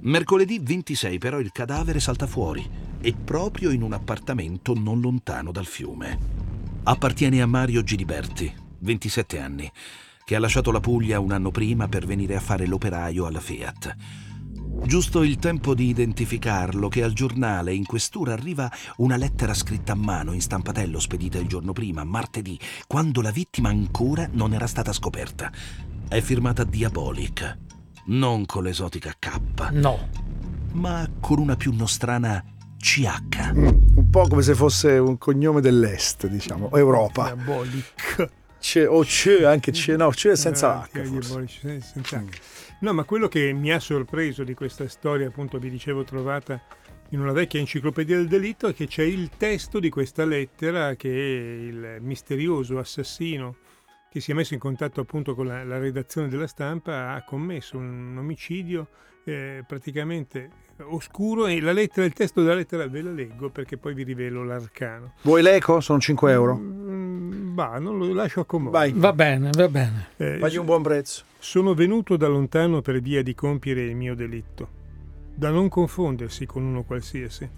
Mercoledì 0.00 0.58
26 0.58 1.18
però 1.18 1.38
il 1.38 1.52
cadavere 1.52 2.00
salta 2.00 2.26
fuori 2.26 2.85
e 3.00 3.14
proprio 3.14 3.70
in 3.70 3.82
un 3.82 3.92
appartamento 3.92 4.74
non 4.74 5.00
lontano 5.00 5.52
dal 5.52 5.66
fiume. 5.66 6.18
Appartiene 6.84 7.42
a 7.42 7.46
Mario 7.46 7.82
Giliberti, 7.82 8.52
27 8.78 9.38
anni, 9.40 9.70
che 10.24 10.36
ha 10.36 10.40
lasciato 10.40 10.70
la 10.70 10.80
Puglia 10.80 11.20
un 11.20 11.32
anno 11.32 11.50
prima 11.50 11.88
per 11.88 12.06
venire 12.06 12.36
a 12.36 12.40
fare 12.40 12.66
l'operaio 12.66 13.26
alla 13.26 13.40
Fiat. 13.40 13.96
Giusto 14.84 15.22
il 15.22 15.36
tempo 15.38 15.74
di 15.74 15.86
identificarlo 15.88 16.88
che 16.88 17.02
al 17.02 17.12
giornale 17.12 17.74
in 17.74 17.86
questura 17.86 18.34
arriva 18.34 18.70
una 18.98 19.16
lettera 19.16 19.54
scritta 19.54 19.92
a 19.92 19.96
mano 19.96 20.32
in 20.32 20.40
stampatello 20.40 21.00
spedita 21.00 21.38
il 21.38 21.46
giorno 21.46 21.72
prima, 21.72 22.04
martedì, 22.04 22.58
quando 22.86 23.20
la 23.22 23.30
vittima 23.30 23.68
ancora 23.70 24.28
non 24.32 24.52
era 24.52 24.66
stata 24.66 24.92
scoperta. 24.92 25.50
È 26.08 26.20
firmata 26.20 26.62
Diabolic, 26.64 27.58
non 28.06 28.44
con 28.46 28.64
l'esotica 28.64 29.12
K, 29.18 29.70
No. 29.72 30.08
ma 30.72 31.08
con 31.20 31.38
una 31.38 31.56
più 31.56 31.72
nostrana 31.74 32.44
CH. 32.86 33.52
Mm, 33.52 33.66
un 33.96 34.10
po' 34.10 34.28
come 34.28 34.42
se 34.42 34.54
fosse 34.54 34.92
un 34.92 35.18
cognome 35.18 35.60
dell'est, 35.60 36.28
diciamo, 36.28 36.70
Europa. 36.76 37.32
Diabolic. 37.34 38.30
C'è, 38.60 38.88
o 38.88 39.02
c'è 39.02 39.42
anche 39.42 39.72
c'è, 39.72 39.96
no, 39.96 40.10
c'è 40.10 40.36
senza 40.36 40.88
Eh, 40.92 41.00
H. 41.00 41.20
forse. 41.22 41.80
senza 41.80 42.18
H. 42.18 42.38
No, 42.80 42.92
ma 42.92 43.02
quello 43.02 43.26
che 43.26 43.52
mi 43.52 43.72
ha 43.72 43.80
sorpreso 43.80 44.44
di 44.44 44.54
questa 44.54 44.86
storia, 44.88 45.26
appunto, 45.26 45.58
vi 45.58 45.68
dicevo 45.68 46.04
trovata 46.04 46.62
in 47.10 47.20
una 47.20 47.32
vecchia 47.32 47.58
enciclopedia 47.58 48.16
del 48.16 48.28
delitto, 48.28 48.68
è 48.68 48.74
che 48.74 48.86
c'è 48.86 49.02
il 49.02 49.30
testo 49.36 49.80
di 49.80 49.88
questa 49.90 50.24
lettera 50.24 50.94
che 50.94 51.08
il 51.08 51.96
misterioso 52.02 52.78
assassino 52.78 53.56
che 54.10 54.20
si 54.20 54.30
è 54.30 54.34
messo 54.34 54.54
in 54.54 54.60
contatto 54.60 55.00
appunto 55.00 55.34
con 55.34 55.46
la, 55.46 55.64
la 55.64 55.78
redazione 55.78 56.28
della 56.28 56.46
stampa 56.46 57.12
ha 57.12 57.22
commesso 57.24 57.76
un 57.76 58.16
omicidio 58.18 58.88
eh, 59.24 59.64
praticamente 59.66 60.50
oscuro 60.82 61.46
e 61.46 61.60
la 61.60 61.72
lettera, 61.72 62.06
il 62.06 62.12
testo 62.12 62.42
della 62.42 62.54
lettera 62.54 62.86
ve 62.86 63.02
la 63.02 63.10
leggo 63.10 63.50
perché 63.50 63.76
poi 63.76 63.92
vi 63.94 64.04
rivelo 64.04 64.44
l'arcano. 64.44 65.14
Vuoi 65.22 65.42
l'eco? 65.42 65.80
Sono 65.80 65.98
5 65.98 66.30
euro. 66.32 66.56
Mm, 66.56 67.54
bah, 67.54 67.78
non 67.78 67.98
lo 67.98 68.12
lascio 68.12 68.40
a 68.40 68.44
comodo. 68.44 68.70
Vai. 68.70 68.92
Va 68.94 69.12
bene, 69.12 69.50
va 69.52 69.68
bene. 69.68 70.08
Eh, 70.16 70.38
Fagli 70.38 70.56
un 70.56 70.64
buon 70.66 70.82
prezzo. 70.82 71.24
sono 71.38 71.74
venuto 71.74 72.16
da 72.16 72.28
lontano 72.28 72.82
per 72.82 73.00
via 73.00 73.22
di 73.22 73.34
compiere 73.34 73.82
il 73.82 73.96
mio 73.96 74.14
delitto, 74.14 74.68
da 75.34 75.50
non 75.50 75.68
confondersi 75.68 76.46
con 76.46 76.62
uno 76.62 76.84
qualsiasi. 76.84 77.48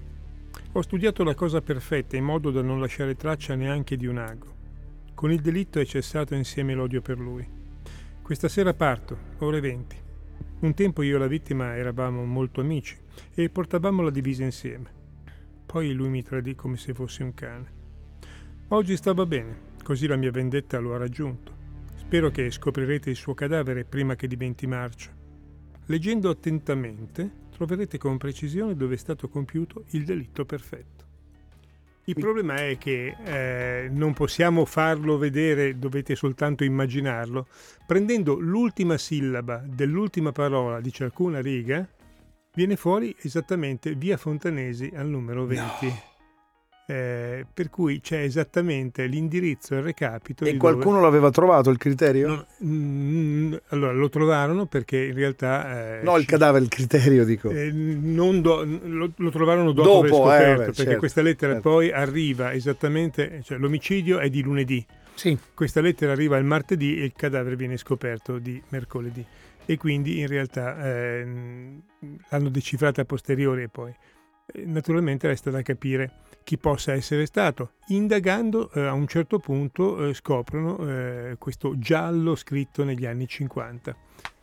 Ho 0.72 0.80
studiato 0.80 1.22
la 1.24 1.34
cosa 1.34 1.60
perfetta 1.60 2.16
in 2.16 2.24
modo 2.24 2.50
da 2.50 2.62
non 2.62 2.80
lasciare 2.80 3.14
traccia 3.14 3.54
neanche 3.54 3.96
di 3.96 4.06
un 4.06 4.18
ago. 4.18 4.56
Con 5.18 5.32
il 5.32 5.40
delitto 5.40 5.80
è 5.80 5.84
cessato 5.84 6.36
insieme 6.36 6.74
l'odio 6.74 7.02
per 7.02 7.18
lui. 7.18 7.44
Questa 8.22 8.46
sera 8.46 8.72
parto, 8.72 9.18
ore 9.38 9.58
20. 9.58 9.96
Un 10.60 10.74
tempo 10.74 11.02
io 11.02 11.16
e 11.16 11.18
la 11.18 11.26
vittima 11.26 11.74
eravamo 11.74 12.24
molto 12.24 12.60
amici 12.60 12.96
e 13.34 13.50
portavamo 13.50 14.02
la 14.02 14.10
divisa 14.10 14.44
insieme. 14.44 14.88
Poi 15.66 15.92
lui 15.92 16.08
mi 16.08 16.22
tradì 16.22 16.54
come 16.54 16.76
se 16.76 16.94
fossi 16.94 17.22
un 17.24 17.34
cane. 17.34 17.72
Oggi 18.68 18.96
stava 18.96 19.26
bene, 19.26 19.58
così 19.82 20.06
la 20.06 20.14
mia 20.14 20.30
vendetta 20.30 20.78
lo 20.78 20.94
ha 20.94 20.98
raggiunto. 20.98 21.52
Spero 21.96 22.30
che 22.30 22.48
scoprirete 22.52 23.10
il 23.10 23.16
suo 23.16 23.34
cadavere 23.34 23.84
prima 23.84 24.14
che 24.14 24.28
diventi 24.28 24.68
marcia. 24.68 25.12
Leggendo 25.86 26.30
attentamente 26.30 27.28
troverete 27.50 27.98
con 27.98 28.18
precisione 28.18 28.76
dove 28.76 28.94
è 28.94 28.98
stato 28.98 29.28
compiuto 29.28 29.82
il 29.88 30.04
delitto 30.04 30.44
perfetto. 30.44 31.07
Il 32.08 32.14
problema 32.14 32.56
è 32.56 32.78
che 32.78 33.16
eh, 33.22 33.90
non 33.90 34.14
possiamo 34.14 34.64
farlo 34.64 35.18
vedere, 35.18 35.78
dovete 35.78 36.16
soltanto 36.16 36.64
immaginarlo. 36.64 37.46
Prendendo 37.86 38.38
l'ultima 38.38 38.96
sillaba 38.96 39.62
dell'ultima 39.62 40.32
parola 40.32 40.80
di 40.80 40.90
ciascuna 40.90 41.42
riga, 41.42 41.86
viene 42.54 42.76
fuori 42.76 43.14
esattamente 43.20 43.94
via 43.94 44.16
Fontanesi 44.16 44.90
al 44.94 45.06
numero 45.06 45.44
20. 45.44 46.07
Eh, 46.90 47.44
per 47.52 47.68
cui 47.68 48.00
c'è 48.00 48.20
esattamente 48.22 49.04
l'indirizzo 49.04 49.74
e 49.74 49.76
il 49.76 49.82
recapito. 49.82 50.46
E 50.46 50.56
qualcuno 50.56 51.02
l'aveva 51.02 51.28
trovato 51.30 51.68
il 51.68 51.76
criterio? 51.76 52.28
dove- 52.28 52.46
Non- 52.60 53.50
mm, 53.50 53.54
allora 53.68 53.92
lo 53.92 54.08
trovarono 54.08 54.64
perché 54.64 54.96
in 55.04 55.12
realtà. 55.12 55.98
eh, 55.98 56.02
No, 56.02 56.16
il 56.16 56.22
ci- 56.22 56.28
cadavere, 56.28 56.64
il 56.64 56.70
criterio, 56.70 57.26
dico. 57.26 57.50
eh, 57.50 57.70
non 57.70 58.40
do- 58.40 58.64
lo, 58.64 59.10
lo 59.14 59.30
trovarono 59.30 59.72
dopo, 59.72 59.88
Dopo, 59.88 59.98
aver 59.98 60.10
eh, 60.10 60.14
scoperto, 60.14 60.50
vabbè, 60.52 60.64
perché 60.64 60.82
certo, 60.84 60.98
questa 60.98 61.20
lettera 61.20 61.52
certo. 61.52 61.68
poi 61.68 61.92
arriva 61.92 62.52
esattamente, 62.54 63.40
cioè 63.44 63.58
l'omicidio 63.58 64.18
è 64.18 64.30
di 64.30 64.40
lunedì, 64.40 64.86
Sì, 65.12 65.36
questa 65.52 65.82
lettera 65.82 66.12
arriva 66.12 66.38
il 66.38 66.44
martedì 66.44 66.98
e 67.00 67.04
il 67.04 67.12
cadavere 67.14 67.54
viene 67.56 67.76
scoperto 67.76 68.38
di 68.38 68.62
mercoledì 68.70 69.22
e 69.66 69.76
quindi 69.76 70.20
in 70.20 70.26
realtà 70.26 70.78
ehm, 71.18 71.82
l'hanno 72.30 72.48
decifrata 72.48 73.02
a 73.02 73.04
posteriori 73.04 73.64
e 73.64 73.68
poi 73.68 73.94
eh, 74.54 74.62
naturalmente 74.64 75.26
resta 75.26 75.50
da 75.50 75.60
capire 75.60 76.10
chi 76.48 76.56
possa 76.56 76.94
essere 76.94 77.26
stato. 77.26 77.72
Indagando 77.88 78.70
eh, 78.72 78.80
a 78.80 78.94
un 78.94 79.06
certo 79.06 79.38
punto 79.38 80.08
eh, 80.08 80.14
scoprono 80.14 80.78
eh, 80.78 81.36
questo 81.38 81.78
giallo 81.78 82.34
scritto 82.36 82.84
negli 82.84 83.04
anni 83.04 83.28
50 83.28 83.94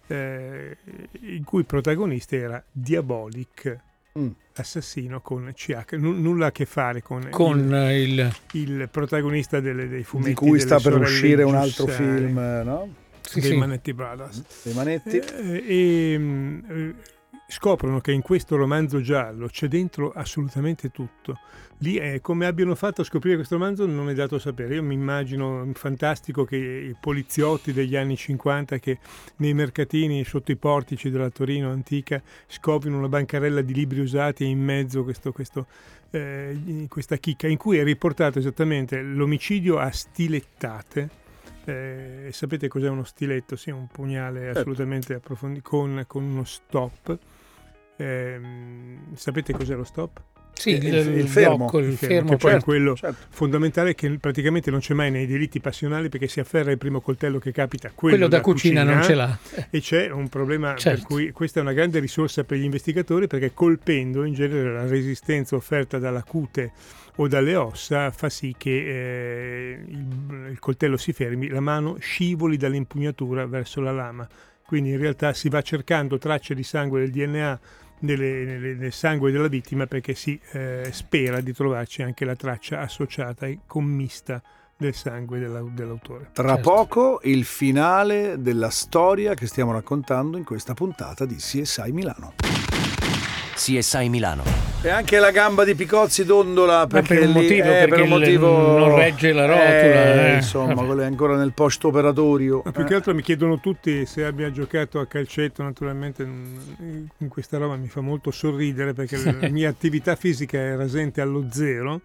eh, 0.06 0.78
in 1.22 1.44
cui 1.44 1.62
il 1.62 1.66
protagonista 1.66 2.36
era 2.36 2.64
Diabolic 2.72 3.80
Mm. 4.18 4.30
assassino 4.56 5.20
con 5.20 5.52
CH, 5.54 5.96
N- 5.98 6.22
nulla 6.22 6.46
a 6.46 6.52
che 6.54 6.66
fare 6.66 7.02
con, 7.02 7.28
con 7.32 7.60
il... 7.60 8.32
il, 8.54 8.70
il 8.70 8.88
protagonista 8.90 9.60
delle- 9.60 9.90
dei 9.90 10.04
fumetti 10.06 10.30
Di 10.30 10.36
cui 10.36 10.58
sta 10.62 10.80
per 10.80 10.98
uscire 10.98 11.44
un 11.44 11.56
altro 11.56 11.86
film, 11.88 12.38
eh, 12.38 12.64
no? 12.64 12.94
Sì, 13.20 13.42
dei 13.42 13.50
sì. 13.50 13.58
Manetti 13.58 13.94
Brothers 13.94 14.42
Dei 14.64 14.74
manetti. 14.74 15.18
Eh, 15.18 15.64
e 15.68 16.18
mm, 16.18 16.60
eh, 16.70 16.96
scoprono 17.48 18.00
che 18.00 18.12
in 18.12 18.22
questo 18.22 18.56
romanzo 18.56 19.02
giallo 19.02 19.48
c'è 19.48 19.68
dentro 19.68 20.12
assolutamente 20.12 20.90
tutto. 20.90 21.40
Lì 21.80 21.96
è 21.98 22.22
come 22.22 22.46
abbiano 22.46 22.74
fatto 22.74 23.02
a 23.02 23.04
scoprire 23.04 23.36
questo 23.36 23.58
romanzo 23.58 23.86
non 23.86 24.10
è 24.10 24.14
dato 24.14 24.40
sapere. 24.40 24.76
Io 24.76 24.84
mi 24.84 24.94
immagino 24.94 25.70
fantastico 25.74 26.46
che 26.46 26.56
i 26.56 26.96
poliziotti 27.00 27.74
degli 27.74 27.96
anni 27.96 28.16
50 28.16 28.80
che 28.80 29.00
nei 29.38 29.54
mercatini 29.54 30.24
sotto 30.24 30.52
i 30.52 30.56
portici 30.56 31.10
della 31.10 31.30
Torino 31.30 31.70
antica 31.70 32.22
scoprino 32.48 32.98
una 32.98 33.10
bancarella 33.10 33.62
di 33.62 33.74
libri 33.74 34.00
usati 34.00 34.44
e 34.44 34.48
in 34.48 34.60
mezzo 34.60 35.04
questo, 35.04 35.32
questo, 35.32 35.68
eh, 36.12 36.86
questa 36.88 37.18
chicca 37.18 37.48
in 37.48 37.58
cui 37.58 37.78
è 37.78 37.84
riportato 37.84 38.40
esattamente 38.40 39.02
l'omicidio 39.02 39.78
a 39.78 39.92
stilettate. 39.92 41.24
Eh, 41.66 42.30
sapete 42.32 42.68
cos'è 42.68 42.88
uno 42.88 43.04
stiletto? 43.04 43.56
Sì, 43.56 43.72
un 43.72 43.88
pugnale 43.88 44.50
assolutamente 44.50 45.16
approfondito 45.16 45.70
con, 45.70 46.04
con 46.08 46.24
uno 46.24 46.44
stop. 46.44 47.18
Ehm, 47.98 49.16
sapete 49.16 49.54
cos'è 49.54 49.76
lo 49.76 49.84
stop? 49.84 50.22
Sì, 50.58 50.70
Il- 50.70 50.86
il, 50.86 50.94
il 50.96 51.18
il 51.18 51.28
fermo. 51.28 51.58
blocco, 51.58 51.80
il 51.80 51.88
Il 51.90 51.98
fermo, 51.98 52.30
che 52.30 52.38
poi 52.38 52.50
è 52.52 52.54
certo. 52.54 52.66
quello 52.66 52.96
Certo. 52.96 53.26
fondamentale 53.30 53.94
che 53.94 54.10
praticamente 54.20 54.72
non 54.72 54.80
c'è 54.80 54.94
mai 54.94 55.12
nei 55.12 55.26
delitti 55.28 55.60
passionali 55.60 56.08
perché 56.08 56.30
si 56.30 56.40
afferra 56.40 56.72
il 56.72 56.78
primo 56.78 57.02
coltello 57.02 57.40
che 57.40 57.52
capita, 57.52 57.92
quello, 57.94 58.16
quello 58.16 58.30
da 58.30 58.40
cucina, 58.40 58.84
non 58.84 59.04
ce 59.04 59.16
l'ha. 59.16 59.38
E 59.70 59.82
c'è 59.82 60.10
un 60.12 60.30
problema 60.30 60.70
per 60.72 60.80
Certo. 60.80 61.06
cui 61.08 61.32
questa 61.32 61.60
è 61.60 61.62
una 61.62 61.74
grande 61.74 62.00
risorsa 62.00 62.46
per 62.46 62.58
gli 62.58 62.64
investigatori 62.64 63.28
perché 63.28 63.54
colpendo 63.54 64.24
in 64.24 64.34
genere 64.34 64.72
la 64.72 64.88
resistenza 64.88 65.58
offerta 65.58 66.00
dalla 66.00 66.24
cute 66.24 66.72
o 67.18 67.28
dalle 67.28 67.56
ossa 67.58 68.12
fa 68.12 68.30
sì 68.30 68.56
che 68.58 68.72
eh, 69.74 69.84
il, 69.88 70.48
il 70.52 70.60
coltello 70.60 70.96
si 70.96 71.12
fermi, 71.12 71.50
la 71.50 71.60
mano 71.62 71.98
scivoli 72.00 72.56
dall'impugnatura 72.56 73.46
verso 73.46 73.82
la 73.82 73.92
lama. 73.92 74.26
Quindi 74.66 74.92
in 74.92 75.00
realtà 75.00 75.34
si 75.34 75.50
va 75.50 75.62
cercando 75.62 76.18
tracce 76.18 76.56
di 76.56 76.64
sangue 76.64 77.02
del 77.02 77.12
DNA 77.12 77.60
nelle- 78.00 78.44
nelle- 78.46 78.74
nel 78.76 78.92
sangue 78.94 79.32
della 79.32 79.48
vittima 79.48 79.86
perché 79.88 80.14
si 80.16 80.40
eh, 80.52 80.90
spera 80.92 81.42
di 81.42 81.54
trovarci 81.54 82.02
anche 82.02 82.26
la 82.26 82.36
traccia 82.36 82.80
associata 82.82 83.46
e 83.46 83.60
commista 83.68 84.42
del 84.78 84.94
sangue 84.94 85.40
della- 85.40 85.62
dell'autore. 85.62 86.30
Tra 86.34 86.56
Certo. 86.56 86.70
poco 86.70 87.20
il 87.24 87.46
finale 87.46 88.36
della 88.40 88.70
storia 88.70 89.34
che 89.34 89.48
stiamo 89.48 89.72
raccontando 89.72 90.38
in 90.38 90.44
questa 90.44 90.74
puntata 90.74 91.26
di 91.26 91.36
CSI 91.36 91.92
Milano. 91.94 92.34
CSI 93.56 94.10
Milano. 94.10 94.44
E 94.82 94.90
anche 94.90 95.18
la 95.18 95.32
gamba 95.32 95.64
di 95.64 95.74
Picozzi 95.74 96.26
dondola 96.26 96.86
perché 96.86 97.16
per 97.16 97.28
un 97.28 97.34
lì- 97.34 97.34
motivo, 97.34 97.68
eh, 97.68 97.72
perché 97.72 97.88
per 97.88 98.02
un 98.02 98.10
motivo 98.10 98.78
non 98.78 98.96
regge 98.96 99.34
la 99.34 99.46
rotola, 99.46 99.70
Eh, 99.70 100.32
eh. 100.32 100.36
Insomma, 100.36 100.84
quello 100.84 101.02
è 101.02 101.06
ancora 101.06 101.36
nel 101.36 101.54
post 101.54 101.84
operatorio. 101.86 102.62
Ma 102.64 102.72
più 102.72 102.84
che 102.84 102.94
altro 102.94 103.16
mi 103.16 103.24
chiedono 103.24 103.60
tutti 103.60 104.06
se 104.06 104.26
abbia 104.26 104.52
giocato 104.52 105.00
a 105.00 105.08
calcetto, 105.08 105.64
naturalmente 105.64 106.24
mm, 106.24 107.06
in 107.20 107.28
questa 107.30 107.58
roba 107.58 107.76
mi 107.78 107.88
fa 107.88 108.02
molto 108.02 108.30
sorridere 108.30 108.94
perché 108.94 109.18
la 109.18 109.48
mia 109.50 109.70
attività 109.70 110.16
fisica 110.16 110.60
è 110.60 110.76
rasente 110.76 111.22
allo 111.22 111.48
zero 111.50 112.02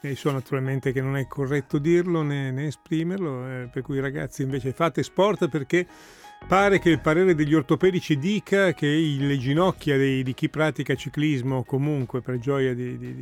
e 0.00 0.16
so 0.16 0.30
naturalmente 0.32 0.92
che 0.92 1.00
non 1.00 1.16
è 1.16 1.26
corretto 1.26 1.78
dirlo 1.78 2.22
né, 2.22 2.50
né 2.50 2.66
esprimerlo, 2.66 3.46
eh, 3.46 3.68
per 3.72 3.82
cui 3.82 4.00
ragazzi 4.00 4.42
invece 4.42 4.72
fate 4.72 5.02
sport 5.02 5.48
perché 5.48 5.86
pare 6.46 6.78
che 6.78 6.90
il 6.90 7.00
parere 7.00 7.34
degli 7.34 7.54
ortopedici 7.54 8.18
dica 8.18 8.72
che 8.74 8.86
le 8.86 9.38
ginocchia 9.38 9.96
dei- 9.96 10.22
di 10.22 10.34
chi 10.34 10.48
pratica 10.48 10.94
ciclismo 10.94 11.64
comunque 11.64 12.20
per 12.20 12.38
gioia 12.38 12.74
di, 12.74 12.98
di, 12.98 13.14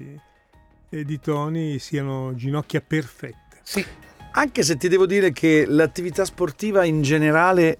di- 0.88 1.04
di 1.04 1.20
Tony 1.20 1.78
siano 1.78 2.34
ginocchia 2.34 2.80
perfette. 2.80 3.60
Sì, 3.62 3.84
Anche 4.34 4.62
se 4.62 4.76
ti 4.78 4.88
devo 4.88 5.04
dire 5.04 5.30
che 5.32 5.66
l'attività 5.68 6.24
sportiva 6.24 6.84
in 6.84 7.02
generale 7.02 7.78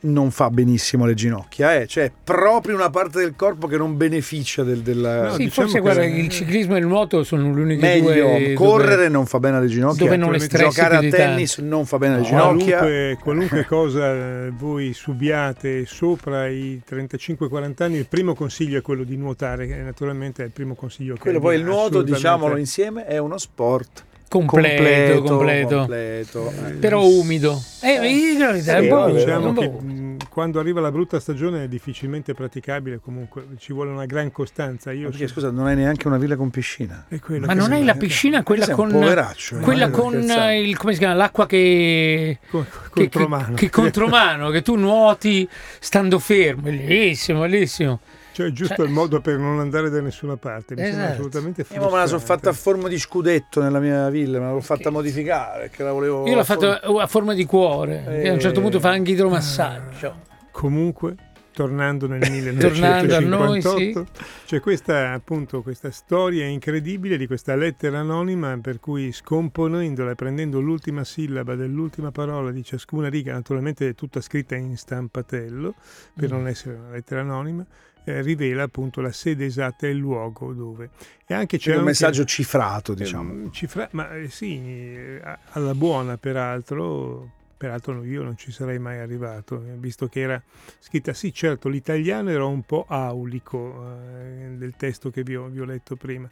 non 0.00 0.30
fa 0.32 0.50
benissimo 0.50 1.04
alle 1.04 1.14
ginocchia, 1.14 1.76
eh? 1.76 1.86
cioè 1.86 2.04
è 2.04 2.12
proprio 2.24 2.74
una 2.74 2.90
parte 2.90 3.20
del 3.20 3.34
corpo 3.36 3.68
che 3.68 3.76
non 3.76 3.96
beneficia 3.96 4.64
del, 4.64 4.80
della... 4.80 5.28
No, 5.28 5.30
sì 5.34 5.44
diciamo 5.44 5.68
forse 5.68 5.74
che- 5.74 5.80
guarda, 5.80 6.04
il 6.04 6.28
ciclismo 6.30 6.74
e 6.74 6.78
il 6.80 6.86
nuoto 6.86 7.22
sono 7.22 7.54
le 7.54 7.60
uniche 7.60 7.86
Meglio, 7.86 8.02
due 8.12 8.20
dove- 8.20 8.52
correre 8.54 9.08
non 9.08 9.26
fa 9.26 9.38
bene 9.38 9.58
alle 9.58 9.68
ginocchia, 9.68 10.04
dove 10.04 10.16
non 10.16 10.32
le 10.32 10.40
stressi 10.40 10.64
giocare 10.80 10.96
a 10.96 11.10
tennis 11.10 11.58
non 11.58 11.86
fa 11.86 11.98
bene 11.98 12.14
alle 12.14 12.22
No, 12.22 12.28
ginocchia. 12.28 12.78
Qualunque, 12.78 13.18
qualunque 13.22 13.64
cosa 13.68 14.12
eh, 14.12 14.52
voi 14.56 14.92
subiate 14.94 15.86
sopra 15.86 16.48
i 16.48 16.82
35-40 16.88 17.82
anni, 17.84 17.98
il 17.98 18.08
primo 18.08 18.34
consiglio 18.34 18.78
è 18.78 18.82
quello 18.82 19.04
di 19.04 19.16
nuotare, 19.16 19.68
che 19.68 19.76
naturalmente 19.76 20.42
è 20.42 20.46
il 20.46 20.52
primo 20.52 20.74
consiglio 20.74 21.14
che 21.14 21.20
Quello 21.20 21.38
poi 21.38 21.56
il 21.56 21.62
nuoto, 21.64 22.02
diciamolo 22.02 22.56
insieme, 22.56 23.06
è 23.06 23.18
uno 23.18 23.38
sport 23.38 24.04
completo, 24.38 25.22
completo, 25.22 25.76
completo, 25.76 26.50
eh. 26.66 26.72
però 26.72 27.06
umido. 27.06 27.60
Eh, 27.80 27.98
è 28.00 28.60
Sì, 28.60 29.12
Diciamo 29.12 29.52
che 29.52 29.68
mh, 29.68 30.16
quando 30.28 30.58
arriva 30.58 30.80
la 30.80 30.90
brutta 30.90 31.20
stagione 31.20 31.64
è 31.64 31.68
difficilmente 31.68 32.34
praticabile, 32.34 32.98
comunque 33.00 33.46
ci 33.58 33.72
vuole 33.72 33.90
una 33.90 34.06
gran 34.06 34.32
costanza. 34.32 34.92
Io 34.92 35.08
Perché 35.10 35.28
scusa, 35.28 35.50
non 35.50 35.66
hai 35.66 35.76
neanche 35.76 36.06
una 36.08 36.18
villa 36.18 36.36
con 36.36 36.50
piscina. 36.50 37.06
è 37.08 37.18
quello 37.20 37.46
Ma 37.46 37.54
non 37.54 37.72
hai 37.72 37.84
la 37.84 37.94
piscina 37.94 38.42
quella 38.42 38.64
Sei 38.64 38.74
un 38.74 38.80
con 38.80 38.90
poveraccio, 38.90 39.58
eh. 39.58 39.60
quella 39.60 39.90
con 39.90 40.14
il 40.14 40.76
come 40.76 40.92
si 40.92 40.98
chiama 40.98 41.14
l'acqua 41.14 41.46
che 41.46 42.38
co- 42.50 42.64
che, 42.92 43.08
contromano. 43.08 43.54
che, 43.54 43.66
che 43.66 43.70
contromano, 43.70 44.50
che 44.50 44.62
tu 44.62 44.76
nuoti 44.76 45.48
stando 45.78 46.18
fermo, 46.18 46.62
bellissimo, 46.62 47.40
bellissimo. 47.40 48.00
Cioè, 48.34 48.46
è 48.48 48.50
giusto 48.50 48.74
Cioè- 48.74 48.86
il 48.86 48.90
modo 48.92 49.20
per 49.20 49.38
non 49.38 49.60
andare 49.60 49.90
da 49.90 50.00
nessuna 50.00 50.36
parte. 50.36 50.74
Mi 50.74 50.82
sembra 50.82 50.98
Esatto. 51.04 51.12
assolutamente 51.14 51.60
Io 51.62 51.66
me 51.68 51.78
la 51.78 51.86
sono 51.86 51.96
frustrante. 52.18 52.24
fatta 52.26 52.50
a 52.50 52.52
forma 52.52 52.88
di 52.88 52.98
scudetto 52.98 53.62
nella 53.62 53.78
mia 53.78 54.10
villa, 54.10 54.40
me 54.40 54.50
l'ho 54.50 54.60
fatta 54.60 54.90
modificare 54.90 55.60
perché 55.68 55.84
la 55.84 55.92
volevo... 55.92 56.26
Io 56.26 56.34
l'ho 56.34 56.40
a 56.40 56.44
forma- 56.44 56.74
fatto 56.80 56.98
a 56.98 57.06
forma 57.06 57.32
di 57.34 57.44
cuore, 57.44 58.22
e 58.22 58.28
a 58.28 58.32
un 58.32 58.40
certo 58.40 58.60
punto 58.60 58.80
fa 58.80 58.90
anche 58.90 59.12
idromassaggio. 59.12 60.16
Comunque, 60.50 61.14
tornando 61.52 62.08
nel 62.08 62.20
Tornando 62.58 63.14
a 63.14 63.20
1958, 63.20 63.98
noi, 63.98 64.06
sì. 64.12 64.22
c'è 64.46 64.60
questa, 64.60 65.12
appunto, 65.12 65.62
questa 65.62 65.92
storia 65.92 66.44
incredibile 66.46 67.16
di 67.16 67.28
questa 67.28 67.54
lettera 67.54 68.00
anonima 68.00 68.58
per 68.60 68.80
cui 68.80 69.12
scomponendola 69.12 70.10
e 70.10 70.14
prendendo 70.16 70.58
l'ultima 70.60 71.04
sillaba 71.04 71.54
dell'ultima 71.54 72.10
parola 72.10 72.50
di 72.50 72.64
ciascuna 72.64 73.08
riga, 73.08 73.32
naturalmente 73.32 73.90
è 73.90 73.94
tutta 73.94 74.20
scritta 74.20 74.56
in 74.56 74.76
stampatello 74.76 75.74
per 76.18 76.30
non 76.30 76.48
essere 76.48 76.74
una 76.74 76.90
lettera 76.90 77.20
anonima, 77.20 77.64
eh, 78.04 78.22
rivela 78.22 78.62
appunto 78.64 79.00
la 79.00 79.12
sede 79.12 79.46
esatta 79.46 79.86
e 79.86 79.90
il 79.90 79.96
luogo 79.96 80.52
dove. 80.52 80.90
E 81.26 81.34
anche 81.34 81.58
c'è 81.58 81.70
un 81.70 81.78
anche- 81.78 81.88
messaggio 81.88 82.24
cifrato, 82.24 82.94
diciamo. 82.94 83.32
Ehm, 83.32 83.50
cifra- 83.50 83.88
ma 83.92 84.14
eh, 84.14 84.28
sì, 84.28 84.56
eh, 84.58 85.20
alla 85.52 85.74
buona 85.74 86.16
peraltro, 86.18 87.30
peraltro 87.56 88.04
io 88.04 88.22
non 88.22 88.36
ci 88.36 88.52
sarei 88.52 88.78
mai 88.78 88.98
arrivato, 88.98 89.62
visto 89.78 90.06
che 90.08 90.20
era 90.20 90.42
scritta, 90.80 91.14
sì 91.14 91.32
certo 91.32 91.68
l'italiano 91.68 92.30
era 92.30 92.44
un 92.44 92.62
po' 92.62 92.84
aulico 92.88 93.86
eh, 94.18 94.54
del 94.56 94.74
testo 94.76 95.10
che 95.10 95.22
vi 95.22 95.34
ho, 95.36 95.46
vi 95.48 95.60
ho 95.60 95.64
letto 95.64 95.96
prima, 95.96 96.28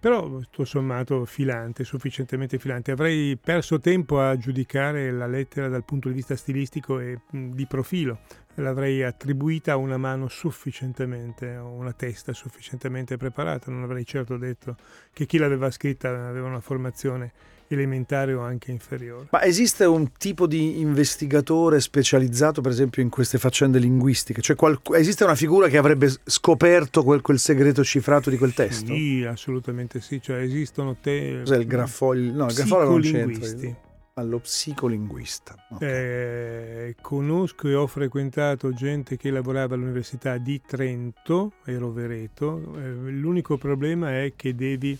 però 0.00 0.26
tutto 0.40 0.64
sommato 0.64 1.24
filante, 1.24 1.84
sufficientemente 1.84 2.58
filante. 2.58 2.90
Avrei 2.90 3.36
perso 3.36 3.78
tempo 3.78 4.20
a 4.20 4.36
giudicare 4.36 5.10
la 5.10 5.26
lettera 5.26 5.68
dal 5.68 5.84
punto 5.84 6.08
di 6.08 6.14
vista 6.14 6.36
stilistico 6.36 6.98
e 6.98 7.20
di 7.30 7.66
profilo, 7.66 8.18
l'avrei 8.56 9.02
attribuita 9.02 9.72
a 9.72 9.76
una 9.76 9.96
mano 9.96 10.28
sufficientemente, 10.28 11.56
o 11.56 11.70
una 11.70 11.92
testa 11.92 12.32
sufficientemente 12.32 13.16
preparata, 13.16 13.70
non 13.70 13.82
avrei 13.82 14.04
certo 14.06 14.36
detto 14.36 14.76
che 15.12 15.26
chi 15.26 15.38
l'aveva 15.38 15.70
scritta 15.70 16.08
aveva 16.08 16.48
una 16.48 16.60
formazione 16.60 17.32
elementare 17.68 18.34
o 18.34 18.40
anche 18.40 18.70
inferiore. 18.70 19.28
Ma 19.30 19.42
esiste 19.42 19.84
un 19.84 20.12
tipo 20.12 20.46
di 20.46 20.80
investigatore 20.80 21.80
specializzato, 21.80 22.60
per 22.60 22.70
esempio, 22.70 23.02
in 23.02 23.08
queste 23.08 23.38
faccende 23.38 23.78
linguistiche? 23.78 24.40
Cioè, 24.40 24.56
qual- 24.56 24.80
esiste 24.92 25.24
una 25.24 25.34
figura 25.34 25.68
che 25.68 25.78
avrebbe 25.78 26.12
scoperto 26.24 27.02
quel, 27.02 27.20
quel 27.20 27.38
segreto 27.38 27.82
cifrato 27.82 28.30
di 28.30 28.36
quel 28.36 28.54
testo? 28.54 28.94
Sì, 28.94 29.24
assolutamente 29.24 30.00
sì, 30.00 30.20
cioè 30.20 30.38
esistono 30.38 30.96
te... 31.00 31.40
Cos'è 31.40 31.56
il 31.56 31.66
graffoglio? 31.66 32.32
No, 32.32 32.46
il 32.46 32.54
graffoglio 32.54 32.88
non 32.90 33.00
c'entra. 33.00 33.83
Allo 34.16 34.38
psicolinguista. 34.38 35.56
Ok. 35.70 35.82
Eh, 35.82 36.94
conosco 37.00 37.66
e 37.66 37.74
ho 37.74 37.88
frequentato 37.88 38.72
gente 38.72 39.16
che 39.16 39.28
lavorava 39.30 39.74
all'Università 39.74 40.38
di 40.38 40.60
Trento 40.64 41.54
e 41.64 41.76
Rovereto. 41.76 42.76
Eh, 42.76 43.10
l'unico 43.10 43.56
problema 43.56 44.12
è 44.12 44.34
che 44.36 44.54
devi 44.54 44.96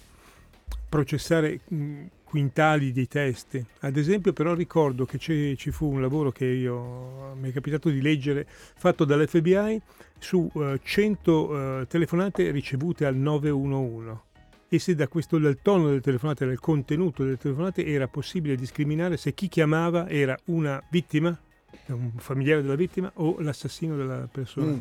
processare 0.88 1.60
mh, 1.68 2.04
quintali 2.24 2.90
di 2.90 3.06
testi. 3.06 3.64
Ad 3.82 3.96
esempio, 3.96 4.32
però, 4.32 4.52
ricordo 4.52 5.04
che 5.04 5.18
c'è- 5.18 5.54
ci 5.54 5.70
fu 5.70 5.92
un 5.92 6.00
lavoro 6.00 6.32
che 6.32 6.46
io 6.46 7.36
mi 7.36 7.50
è 7.50 7.52
capitato 7.52 7.90
di 7.90 8.02
leggere 8.02 8.44
fatto 8.48 9.04
dall'FBI 9.04 9.80
su 10.18 10.50
eh, 10.56 10.80
100 10.82 11.82
eh, 11.82 11.86
telefonate 11.86 12.50
ricevute 12.50 13.06
al 13.06 13.14
911 13.14 14.32
e 14.68 14.78
se 14.78 14.94
da 14.94 15.08
questo 15.08 15.38
dal 15.38 15.58
tono 15.62 15.88
delle 15.88 16.00
telefonate, 16.00 16.46
dal 16.46 16.58
contenuto 16.58 17.22
delle 17.24 17.36
telefonate 17.36 17.84
era 17.84 18.08
possibile 18.08 18.56
discriminare 18.56 19.16
se 19.16 19.34
chi 19.34 19.48
chiamava 19.48 20.08
era 20.08 20.36
una 20.46 20.82
vittima, 20.90 21.38
un 21.86 22.12
familiare 22.16 22.62
della 22.62 22.74
vittima 22.74 23.10
o 23.16 23.40
l'assassino 23.40 23.96
della 23.96 24.28
persona. 24.30 24.72
Mm. 24.72 24.78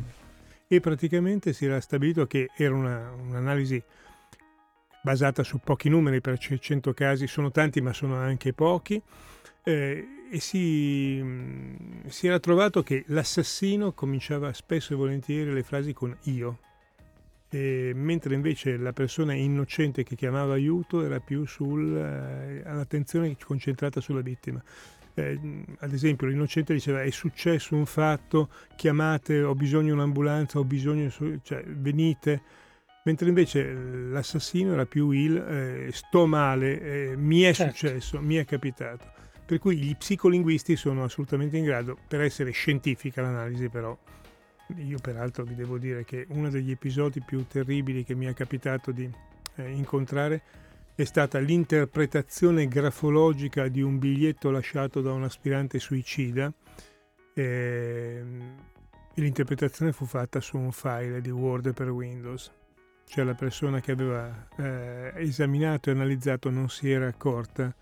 E 0.66 0.80
praticamente 0.80 1.52
si 1.52 1.66
era 1.66 1.80
stabilito 1.80 2.26
che 2.26 2.48
era 2.56 2.74
una- 2.74 3.10
un'analisi 3.10 3.82
basata 5.02 5.42
su 5.42 5.58
pochi 5.58 5.90
numeri, 5.90 6.20
per 6.20 6.38
100 6.38 6.94
casi 6.94 7.26
sono 7.26 7.50
tanti 7.50 7.82
ma 7.82 7.92
sono 7.92 8.16
anche 8.16 8.54
pochi, 8.54 9.00
eh, 9.62 10.08
e 10.30 10.40
si, 10.40 11.20
mh, 11.22 12.08
si 12.08 12.26
era 12.26 12.40
trovato 12.40 12.82
che 12.82 13.04
l'assassino 13.08 13.92
cominciava 13.92 14.52
spesso 14.52 14.94
e 14.94 14.96
volentieri 14.96 15.52
le 15.52 15.62
frasi 15.62 15.92
con 15.92 16.16
io, 16.22 16.58
e 17.54 17.92
mentre 17.94 18.34
invece 18.34 18.76
la 18.76 18.92
persona 18.92 19.32
innocente 19.32 20.02
che 20.02 20.16
chiamava 20.16 20.54
aiuto 20.54 21.04
era 21.04 21.20
più 21.20 21.46
sul, 21.46 21.96
eh, 21.96 23.36
concentrata 23.38 24.00
sulla 24.00 24.22
vittima. 24.22 24.60
Eh, 25.16 25.38
ad 25.78 25.92
esempio 25.92 26.26
l'innocente 26.26 26.72
diceva 26.72 27.02
è 27.02 27.10
successo 27.10 27.76
un 27.76 27.86
fatto, 27.86 28.48
chiamate, 28.74 29.42
ho 29.42 29.54
bisogno 29.54 29.84
di 29.84 29.90
un'ambulanza, 29.92 30.58
ho 30.58 30.64
bisogno, 30.64 31.08
cioè 31.42 31.62
venite, 31.64 32.42
mentre 33.04 33.28
invece 33.28 33.72
l'assassino 33.72 34.72
era 34.72 34.86
più 34.86 35.12
il 35.12 35.36
eh, 35.36 35.90
sto 35.92 36.26
male, 36.26 36.80
eh, 37.12 37.16
mi 37.16 37.42
è 37.42 37.52
Certo. 37.52 37.72
successo, 37.76 38.20
mi 38.20 38.34
è 38.34 38.44
capitato. 38.44 39.12
Per 39.46 39.58
cui 39.60 39.76
gli 39.76 39.94
psicolinguisti 39.94 40.74
sono 40.74 41.04
assolutamente 41.04 41.56
in 41.56 41.64
grado, 41.64 41.96
per 42.08 42.20
essere 42.20 42.50
scientifica 42.50 43.22
l'analisi 43.22 43.68
però, 43.68 43.96
io 44.76 44.98
peraltro 44.98 45.44
vi 45.44 45.54
devo 45.54 45.78
dire 45.78 46.04
che 46.04 46.26
uno 46.30 46.48
degli 46.48 46.70
episodi 46.70 47.20
più 47.20 47.46
terribili 47.46 48.04
che 48.04 48.14
mi 48.14 48.26
è 48.26 48.34
capitato 48.34 48.92
di 48.92 49.10
eh, 49.56 49.70
incontrare 49.70 50.42
è 50.94 51.04
stata 51.04 51.38
l'interpretazione 51.38 52.68
grafologica 52.68 53.68
di 53.68 53.82
un 53.82 53.98
biglietto 53.98 54.50
lasciato 54.50 55.00
da 55.00 55.12
un 55.12 55.24
aspirante 55.24 55.78
suicida. 55.78 56.52
Ehm, 57.34 58.54
e 59.16 59.20
l'interpretazione 59.20 59.92
fu 59.92 60.06
fatta 60.06 60.40
su 60.40 60.56
un 60.56 60.72
file 60.72 61.20
di 61.20 61.30
Word 61.30 61.72
per 61.72 61.90
Windows. 61.90 62.50
Cioè 63.06 63.24
la 63.24 63.34
persona 63.34 63.80
che 63.80 63.92
aveva 63.92 64.48
eh, 64.56 65.12
esaminato 65.16 65.90
e 65.90 65.92
analizzato 65.92 66.50
non 66.50 66.68
si 66.68 66.90
era 66.90 67.06
accorta 67.06 67.74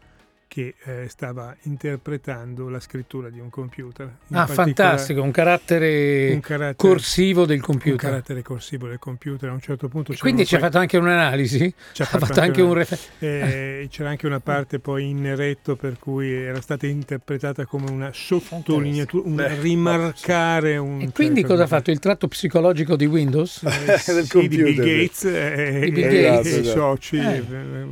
che 0.52 0.74
eh, 0.84 1.06
stava 1.08 1.56
interpretando 1.62 2.68
la 2.68 2.78
scrittura 2.78 3.30
di 3.30 3.40
un 3.40 3.48
computer. 3.48 4.16
In 4.26 4.36
ah, 4.36 4.46
fantastico, 4.46 5.22
un 5.22 5.30
carattere, 5.30 6.30
un 6.34 6.40
carattere 6.40 6.74
corsivo 6.76 7.46
del 7.46 7.56
Un 7.56 7.62
computer. 7.62 7.96
carattere 7.96 8.42
corsivo 8.42 8.86
del 8.86 8.98
computer. 8.98 9.48
A 9.48 9.52
un 9.54 9.60
certo 9.62 9.88
punto 9.88 10.12
quindi 10.18 10.44
ci 10.44 10.54
ha 10.56 10.58
fatto 10.58 10.76
anche 10.76 10.98
un'analisi? 10.98 11.72
Ci 11.92 12.02
ha 12.02 12.04
fatto 12.04 12.26
fatto 12.26 12.40
anche 12.40 12.60
anche 12.60 12.62
un 12.62 12.84
Eh, 13.20 13.88
c'era 13.90 14.10
anche 14.10 14.26
una 14.26 14.40
parte 14.40 14.78
poi 14.78 15.08
in 15.08 15.22
neretto 15.22 15.74
per 15.74 15.96
cui 15.98 16.30
era 16.30 16.60
stata 16.60 16.86
interpretata 16.86 17.64
come 17.64 17.90
una 17.90 18.10
sottolineatura, 18.12 19.26
un 19.26 19.34
Beh, 19.36 19.58
rimarcare 19.58 20.76
un 20.76 21.00
E 21.00 21.12
quindi 21.12 21.40
certo 21.40 21.48
cosa 21.54 21.64
ha 21.64 21.66
fatto? 21.66 21.90
Il 21.90 21.98
tratto 21.98 22.28
psicologico 22.28 22.94
di 22.94 23.06
Windows? 23.06 23.62
Eh, 23.62 23.86
Del 24.12 24.24
sì, 24.26 24.38
di 24.40 24.48
Bill 24.48 24.64
computer. 24.66 24.84
Gates 24.84 25.24
e, 25.24 25.80
Di 25.84 25.90
Bill 25.92 26.04
e- 26.08 26.22
Gates. 26.24 26.52
e 26.52 26.58
i 26.60 26.64
soci 26.64 27.16
Eh. 27.16 27.36
eh, 27.36 27.40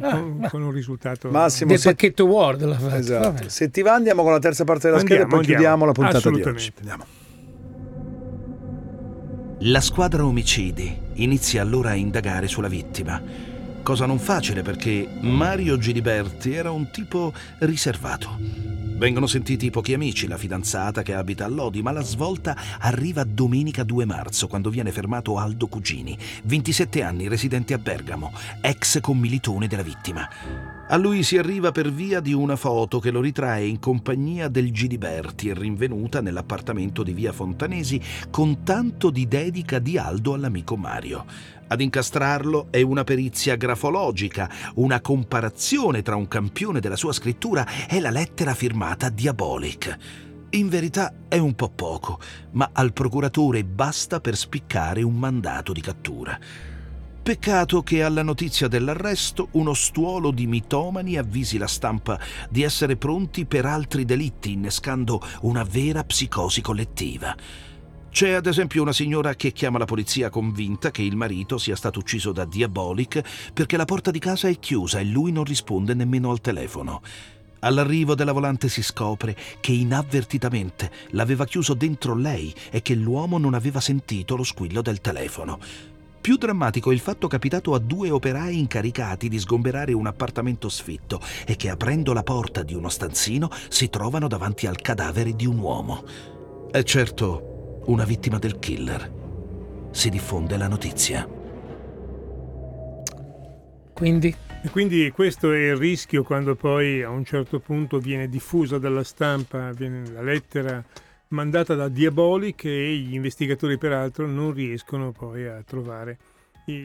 Ah, 0.03 0.11
con, 0.18 0.38
beh. 0.40 0.49
con 0.49 0.62
un 0.62 0.70
risultato 0.73 1.29
Massimo, 1.31 1.70
del 1.70 1.79
se- 1.79 1.90
pacchetto 1.90 2.25
Word 2.27 2.49
l'ha 2.59 2.79
fatto. 2.79 2.95
Esatto. 2.95 3.33
Vabbè. 3.33 3.49
Se 3.49 3.71
ti 3.71 3.83
va 3.83 3.95
andiamo 3.95 4.23
con 4.23 4.33
la 4.33 4.39
terza 4.39 4.65
parte 4.65 4.89
della 4.89 5.01
scheda 5.01 5.21
e 5.21 5.23
Andiamo, 5.23 5.43
poi 5.43 5.53
andiamo. 5.55 5.61
chiudiamo 5.61 5.85
la 5.87 5.93
puntata 5.93 6.31
di 6.31 6.43
oggi. 6.43 6.73
Andiamo. 6.79 7.05
La 9.65 9.81
squadra 9.81 10.25
omicidi 10.25 10.99
inizia 11.15 11.61
allora 11.61 11.91
a 11.91 11.95
indagare 11.95 12.49
sulla 12.49 12.69
vittima. 12.69 13.23
Cosa 13.83 14.07
non 14.07 14.19
facile 14.19 14.63
perché 14.63 15.07
Mario 15.21 15.77
Giliberti 15.77 16.55
era 16.55 16.71
un 16.71 16.91
tipo 16.91 17.33
riservato. 17.61 18.39
Vengono 18.97 19.27
sentiti 19.27 19.67
i 19.67 19.71
pochi 19.71 19.95
amici, 19.95 20.27
la 20.29 20.37
fidanzata 20.37 21.03
che 21.03 21.15
abita 21.15 21.47
a 21.47 21.49
Lodi, 21.49 21.81
ma 21.83 21.91
la 21.91 22.03
svolta 22.03 22.55
arriva 22.79 23.25
domenica 23.25 23.83
2 23.83 24.05
marzo 24.05 24.47
quando 24.47 24.69
viene 24.69 24.93
fermato 24.93 25.39
Aldo 25.39 25.67
Cugini, 25.67 26.17
27 26.45 27.03
anni, 27.03 27.27
residente 27.27 27.73
a 27.73 27.79
Bergamo, 27.79 28.33
ex 28.61 29.01
commilitone 29.01 29.67
della 29.67 29.83
vittima. 29.83 30.29
A 30.92 30.96
lui 30.96 31.22
si 31.22 31.38
arriva 31.38 31.70
per 31.70 31.92
via 31.92 32.18
di 32.18 32.33
una 32.33 32.57
foto 32.57 32.98
che 32.98 33.12
lo 33.12 33.20
ritrae 33.20 33.64
in 33.64 33.79
compagnia 33.79 34.48
del 34.48 34.72
Giliberti, 34.72 35.55
rinvenuta 35.55 36.20
nell'appartamento 36.20 37.05
di 37.05 37.12
via 37.12 37.31
Fontanesi 37.31 38.00
con 38.29 38.64
tanto 38.64 39.11
di 39.11 39.29
dedica 39.29 39.79
di 39.79 39.96
Aldo 39.96 40.35
all'amico 40.35 40.76
Mario. 40.76 41.26
Ad 41.68 41.81
incastrarlo 41.81 42.66
è 42.70 42.81
una 42.83 43.05
perizia 43.05 43.55
grafologica, 43.55 44.50
una 44.74 45.00
comparazione 45.00 46.03
tra 46.03 46.16
un 46.16 46.26
campione 46.26 46.81
della 46.81 46.96
sua 46.96 47.12
scrittura 47.12 47.64
e 47.88 48.00
la 48.00 48.11
lettera 48.11 48.53
firmata 48.53 49.11
Diabolic. 49.11 49.96
In 50.50 50.68
verità 50.68 51.14
è 51.29 51.38
un 51.38 51.55
po' 51.55 51.70
poco, 51.70 52.18
ma 52.55 52.70
al 52.72 52.92
procuratore 52.92 53.62
basta 53.62 54.18
per 54.18 54.37
spiccare 54.37 55.03
un 55.03 55.14
mandato 55.14 55.72
di 55.72 55.81
cattura. 55.83 56.37
Peccato 57.23 57.83
che 57.83 58.03
alla 58.03 58.23
notizia 58.23 58.67
dell'arresto 58.67 59.49
uno 59.53 59.75
stuolo 59.75 60.31
di 60.31 60.47
mitomani 60.47 61.19
avvisi 61.19 61.59
la 61.59 61.67
stampa 61.67 62.19
di 62.49 62.63
essere 62.63 62.97
pronti 62.97 63.45
per 63.45 63.67
altri 63.67 64.07
delitti, 64.07 64.53
innescando 64.53 65.21
una 65.43 65.63
vera 65.63 66.03
psicosi 66.03 66.63
collettiva. 66.63 67.37
C'è 68.11 68.31
ad 68.31 68.47
esempio 68.47 68.81
una 68.81 68.95
signora 68.95 69.35
che 69.35 69.53
chiama 69.53 69.79
la 69.79 69.85
polizia 69.85 70.31
convinta 70.31 70.91
che 70.91 71.03
il 71.03 71.15
marito 71.15 71.59
sia 71.59 71.77
stato 71.77 71.99
ucciso 71.99 72.33
da 72.33 72.47
Diabolic 72.47 73.53
perché 73.53 73.77
la 73.77 73.85
porta 73.85 74.11
di 74.11 74.19
casa 74.19 74.49
è 74.49 74.59
chiusa 74.59 74.99
e 74.99 75.05
lui 75.05 75.31
non 75.31 75.45
risponde 75.45 75.93
nemmeno 75.93 76.31
al 76.31 76.41
telefono. 76.41 77.03
All'arrivo 77.61 78.15
della 78.15 78.33
volante 78.33 78.71
si 78.71 78.83
scopre 78.83 79.37
che 79.61 79.73
inavvertitamente 79.73 80.91
l'aveva 81.11 81.45
chiuso 81.45 81.75
dentro 81.75 82.17
lei 82.17 82.53
e 82.71 82.81
che 82.81 82.95
l'uomo 82.95 83.37
non 83.37 83.53
aveva 83.53 83.81
sentito 83.81 84.35
lo 84.35 84.45
squillo 84.45 84.81
del 84.81 85.03
telefono. 85.03 85.59
Più 86.21 86.37
drammatico 86.37 86.91
è 86.91 86.93
il 86.93 87.01
fatto 87.01 87.29
capitato 87.29 87.73
a 87.73 87.79
due 87.79 88.11
operai 88.11 88.59
incaricati 88.59 89.29
di 89.29 89.39
sgomberare 89.39 89.93
un 89.95 90.07
appartamento 90.07 90.69
sfitto 90.69 91.19
e 91.47 91.57
che 91.57 91.71
aprendo 91.71 92.13
la 92.13 92.23
porta 92.23 92.63
di 92.63 92.75
uno 92.75 92.91
stanzino 92.91 93.49
si 93.69 93.89
trovano 93.89 94.29
davanti 94.29 94.67
al 94.67 94.81
cadavere 94.81 95.35
di 95.35 95.47
un 95.47 95.59
uomo. 95.59 96.05
È 96.71 96.83
certo 96.83 97.83
una 97.87 98.05
vittima 98.05 98.39
del 98.39 98.59
killer. 98.59 99.19
Si 99.93 100.11
diffonde 100.11 100.57
la 100.59 100.69
notizia. 100.69 101.27
Quindi 103.95 104.35
E 104.63 104.69
quindi 104.69 105.11
questo 105.11 105.53
è 105.53 105.71
il 105.71 105.77
rischio 105.77 106.23
quando 106.23 106.55
poi 106.55 107.03
a 107.03 107.09
un 107.09 107.25
certo 107.25 107.61
punto 107.61 107.99
viene 107.99 108.29
diffusa 108.29 108.79
dalla 108.79 109.03
stampa 109.03 109.73
viene 109.73 110.07
la 110.11 110.21
lettera 110.21 110.85
mandata 111.31 111.75
da 111.75 111.88
Diabolic 111.88 112.64
e 112.64 112.97
gli 112.97 113.14
investigatori 113.14 113.79
peraltro 113.79 114.27
non 114.27 114.53
riescono 114.53 115.12
poi 115.12 115.47
a 115.47 115.62
trovare 115.62 116.19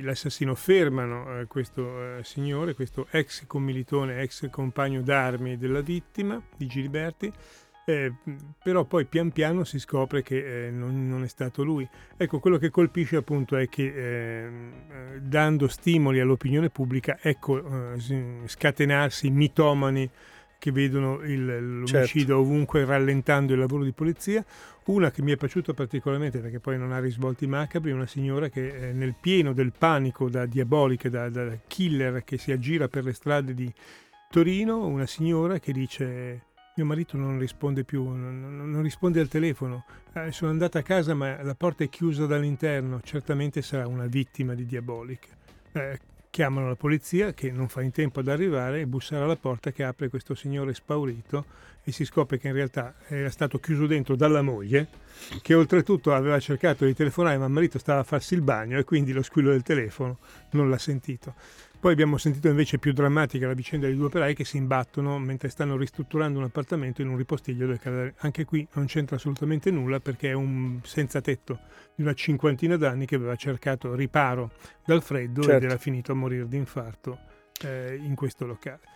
l'assassino. 0.02 0.56
Fermano 0.56 1.40
eh, 1.40 1.46
questo 1.46 2.18
eh, 2.18 2.24
signore, 2.24 2.74
questo 2.74 3.08
ex 3.12 3.46
commilitone, 3.46 4.22
ex 4.22 4.50
compagno 4.50 5.02
d'armi 5.02 5.58
della 5.58 5.82
vittima 5.82 6.42
di 6.58 6.66
Giliberti, 6.66 7.32
eh, 7.86 8.14
però 8.64 8.84
poi 8.86 9.06
pian 9.06 9.32
piano 9.32 9.64
si 9.64 9.78
scopre 9.78 10.24
che 10.24 10.68
eh, 10.68 10.72
non, 10.72 11.08
non 11.08 11.24
è 11.24 11.28
stato 11.28 11.64
lui. 11.64 11.88
Ecco, 12.18 12.40
quello 12.40 12.58
che 12.58 12.72
colpisce 12.72 13.18
appunto 13.18 13.56
è 13.56 13.70
che 13.70 14.46
eh, 14.46 14.50
dando 15.22 15.68
stimoli 15.68 16.20
all'opinione 16.20 16.70
pubblica, 16.70 17.20
ecco 17.22 17.94
eh, 17.94 18.00
si- 18.00 18.42
scatenarsi 18.46 19.30
mitomani 19.30 20.10
che 20.58 20.72
vedono 20.72 21.22
il- 21.24 21.80
l'omicidio 21.80 22.40
ovunque 22.40 22.86
rallentando 22.86 23.54
il 23.54 23.60
lavoro 23.60 23.84
di 23.84 23.92
polizia. 23.92 24.44
Una 24.86 25.10
che 25.12 25.22
mi 25.22 25.32
è 25.32 25.38
piaciuta 25.38 25.74
particolarmente 25.74 26.40
perché 26.40 26.60
poi 26.60 26.78
non 26.78 26.92
ha 26.92 27.00
risvolti 27.00 27.48
macabri, 27.48 27.92
una 27.92 28.06
signora 28.06 28.50
che 28.50 28.90
eh, 28.90 28.94
nel 28.94 29.16
pieno 29.20 29.52
del 29.54 29.72
panico 29.78 30.30
da 30.30 30.46
diabolica, 30.46 31.10
da, 31.10 31.30
da 31.30 31.58
killer 31.68 32.24
che 32.24 32.38
si 32.38 32.52
aggira 32.52 32.88
per 32.88 33.04
le 33.04 33.14
strade 33.14 33.54
di 33.54 33.72
Torino, 34.30 34.86
una 34.86 35.06
signora 35.06 35.60
che 35.60 35.72
dice 35.72 36.42
mio 36.76 36.86
marito 36.86 37.16
non 37.18 37.40
risponde 37.40 37.84
più, 37.84 38.04
non, 38.04 38.70
non- 38.70 38.82
risponde 38.82 39.20
al 39.22 39.28
telefono, 39.30 39.86
Eh, 40.14 40.32
sono 40.32 40.52
andata 40.52 40.80
a 40.80 40.82
casa 40.84 41.14
ma 41.14 41.42
la 41.42 41.56
porta 41.56 41.84
è 41.84 41.90
chiusa 41.90 42.26
dall'interno, 42.26 43.00
certamente 43.02 43.62
sarà 43.62 43.88
una 43.88 44.06
vittima 44.08 44.54
di 44.54 44.66
Diabolic. 44.66 45.28
Eh, 45.72 46.00
chiamano 46.36 46.68
la 46.68 46.76
polizia 46.76 47.34
che 47.34 47.50
non 47.50 47.70
fa 47.70 47.82
in 47.82 47.92
tempo 47.92 48.20
ad 48.20 48.28
arrivare 48.28 48.82
e 48.82 48.86
bussare 48.86 49.24
alla 49.24 49.38
porta 49.38 49.72
che 49.72 49.86
apre 49.86 50.10
questo 50.10 50.36
signore 50.36 50.74
spaurito 50.74 51.46
e 51.82 51.94
si 51.94 52.04
scopre 52.04 52.38
che 52.38 52.50
in 52.50 52.54
realtà 52.54 52.96
era 53.08 53.30
stato 53.30 53.58
chiuso 53.58 53.88
dentro 53.88 54.18
dalla 54.18 54.42
moglie 54.42 54.86
che 55.42 55.54
oltretutto 55.54 56.14
aveva 56.14 56.38
cercato 56.42 56.84
di 56.84 56.94
telefonare 56.94 57.38
ma 57.38 57.46
il 57.46 57.52
marito 57.52 57.80
stava 57.80 58.02
a 58.02 58.04
farsi 58.04 58.34
il 58.34 58.42
bagno 58.42 58.78
e 58.78 58.84
quindi 58.84 59.14
lo 59.14 59.24
squillo 59.24 59.52
del 59.52 59.64
telefono 59.64 60.18
non 60.50 60.70
l'ha 60.70 60.78
sentito. 60.78 61.36
Poi 61.86 61.94
abbiamo 61.94 62.18
sentito 62.18 62.48
invece 62.48 62.80
più 62.80 62.94
drammatica 62.94 63.46
la 63.46 63.54
vicenda 63.54 63.86
di 63.86 63.96
due 63.96 64.08
operai 64.08 64.34
che 64.34 64.44
si 64.44 64.58
imbattono 64.58 65.20
mentre 65.20 65.50
stanno 65.50 65.78
ristrutturando 65.78 66.40
un 66.40 66.46
appartamento 66.46 67.04
in 67.04 67.10
un 67.10 67.16
ripostiglio 67.16 67.68
del 67.68 67.78
cadavere. 67.78 68.16
Anche 68.22 68.44
qui 68.44 68.68
non 68.74 68.88
c'entra 68.88 69.18
assolutamente 69.18 69.70
nulla 69.70 70.00
perché 70.00 70.30
è 70.30 70.34
un 70.34 70.80
senza 70.82 71.22
tetto 71.22 71.60
di 71.94 72.02
una 72.02 72.16
cinquantina 72.16 72.76
d'anni 72.76 73.06
che 73.06 73.14
aveva 73.14 73.36
cercato 73.36 73.94
riparo 73.94 74.50
dal 74.84 75.04
freddo 75.04 75.42
ed 75.42 75.48
Certo. 75.48 75.66
era 75.68 75.78
finito 75.78 76.12
a 76.12 76.16
morire 76.16 76.48
di 76.48 76.58
infarto 76.58 77.20
eh, 77.62 78.00
in 78.02 78.16
questo 78.16 78.48
locale. 78.48 78.95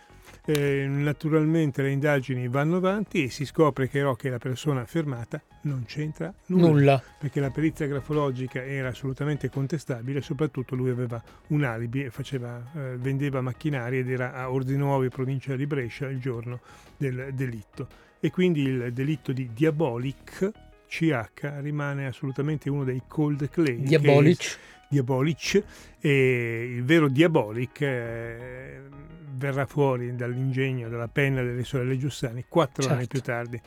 Eh, 0.52 0.86
naturalmente 0.88 1.80
le 1.82 1.90
indagini 1.92 2.48
vanno 2.48 2.76
avanti 2.78 3.24
e 3.24 3.30
si 3.30 3.44
scopre 3.44 3.88
che 3.88 3.98
però 4.00 4.14
che 4.14 4.30
la 4.30 4.38
persona 4.38 4.84
fermata 4.84 5.40
non 5.62 5.84
c'entra 5.86 6.32
nulla, 6.46 6.66
nulla. 6.68 7.02
perché 7.18 7.38
la 7.38 7.50
perizia 7.50 7.86
grafologica 7.86 8.64
era 8.64 8.88
assolutamente 8.88 9.48
contestabile, 9.50 10.22
soprattutto 10.22 10.74
lui 10.74 10.90
aveva 10.90 11.22
un 11.48 11.62
alibi 11.64 12.02
e 12.02 12.10
faceva, 12.10 12.62
eh, 12.74 12.96
vendeva 12.96 13.40
macchinari 13.42 13.98
ed 13.98 14.10
era 14.10 14.32
a 14.32 14.50
Orzinuovi, 14.50 15.08
provincia 15.10 15.54
di 15.54 15.66
Brescia, 15.66 16.08
il 16.08 16.18
giorno 16.18 16.60
del 16.96 17.30
delitto. 17.34 17.86
E 18.18 18.30
quindi 18.30 18.62
il 18.62 18.92
delitto 18.92 19.32
di 19.32 19.50
Diabolic, 19.52 20.50
CH, 20.88 21.58
rimane 21.60 22.06
assolutamente 22.06 22.68
uno 22.70 22.82
dei 22.84 23.02
cold 23.06 23.48
claim. 23.50 23.82
che- 23.82 23.98
Diabolic. 23.98 24.58
Diabolic 24.90 25.62
e 26.00 26.74
il 26.74 26.82
vero 26.84 27.08
Diabolic 27.08 27.80
eh, 27.80 28.80
verrà 29.36 29.64
fuori 29.64 30.16
dall'ingegno, 30.16 30.88
dalla 30.88 31.06
penna 31.06 31.42
delle 31.42 31.62
sorelle 31.62 31.96
Giussani 31.96 32.44
quattro 32.48 32.82
Certo. 32.82 32.96
anni 32.98 33.06
più 33.06 33.20
tardi. 33.20 33.60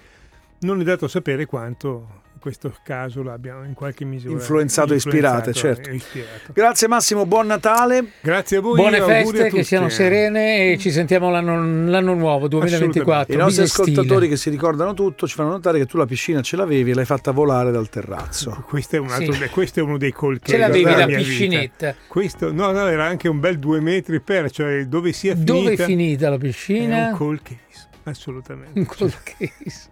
Non 0.60 0.82
è 0.82 0.84
dato 0.84 1.08
sapere 1.08 1.46
quanto 1.46 2.24
questo 2.44 2.76
caso 2.84 3.24
l'abbia 3.24 3.64
in 3.66 3.74
qualche 3.74 4.04
misura 4.04 4.34
Influenzato 4.34 4.92
e 4.92 4.98
ispirato, 4.98 5.54
certo. 5.54 5.90
ispirato. 5.92 6.52
Grazie 6.52 6.90
Massimo, 6.90 7.26
buon 7.26 7.48
Natale. 7.48 8.04
Grazie 8.20 8.58
a 8.58 8.60
voi. 8.60 8.76
Buone 8.76 9.02
feste, 9.02 9.50
che 9.50 9.64
siano 9.64 9.88
serene 9.88 10.74
e 10.74 10.78
ci 10.78 10.92
sentiamo 10.92 11.30
l'anno, 11.32 11.90
l'anno 11.90 12.14
nuovo 12.16 12.50
2024. 12.50 13.34
I 13.34 13.38
nostri 13.38 13.62
bisestile. 13.62 13.92
ascoltatori 13.94 14.28
che 14.28 14.36
si 14.36 14.50
ricordano 14.50 14.94
tutto 14.94 15.26
ci 15.26 15.36
fanno 15.36 15.52
notare 15.52 15.80
che 15.80 15.86
tu 15.86 15.96
la 15.96 16.06
piscina 16.06 16.42
ce 16.42 16.58
l'avevi 16.58 16.92
e 16.92 16.94
l'hai 16.94 17.06
fatta 17.06 17.32
volare 17.32 17.72
dal 17.72 17.88
terrazzo. 17.88 18.66
Questo 18.68 18.98
è, 18.98 19.00
un 19.00 19.10
altro, 19.10 19.32
Sì. 19.32 19.48
questo 19.48 19.80
è 19.80 19.84
uno 19.84 19.98
dei 19.98 20.12
col 20.12 20.42
Ce 20.44 20.58
l'avevi 20.58 20.84
la 20.84 20.96
mia 21.06 21.06
vita. 21.06 21.18
piscinetta. 21.20 21.96
Questo, 22.08 22.52
no, 22.52 22.72
no, 22.72 22.86
era 22.88 23.06
anche 23.06 23.30
un 23.30 23.40
bel 23.40 23.58
due 23.58 23.80
metri 23.80 24.20
per, 24.20 24.52
cioè 24.52 24.84
dove 24.88 25.14
sia 25.14 25.32
finita. 25.34 25.54
Dove 25.54 25.72
è 25.72 25.78
finita 25.78 26.28
la 26.30 26.36
È 26.36 26.40
piscina? 26.40 27.08
un 27.08 27.16
cold 27.16 27.42
case, 27.42 27.88
assolutamente. 28.10 28.80
Un 28.80 28.86
cold 28.86 29.18
case. 29.24 29.90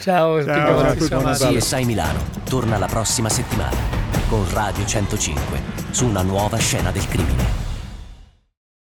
Ciao, 0.00 0.42
Ciao, 0.44 0.96
ciao. 0.98 1.32
CSI 1.32 1.84
Milano 1.84 2.20
torna 2.44 2.78
la 2.78 2.86
prossima 2.86 3.28
settimana 3.28 3.76
con 4.28 4.44
Radio 4.52 4.84
105 4.84 5.62
su 5.90 6.06
una 6.06 6.22
nuova 6.22 6.58
scena 6.58 6.90
del 6.90 7.06
crimine. 7.08 7.65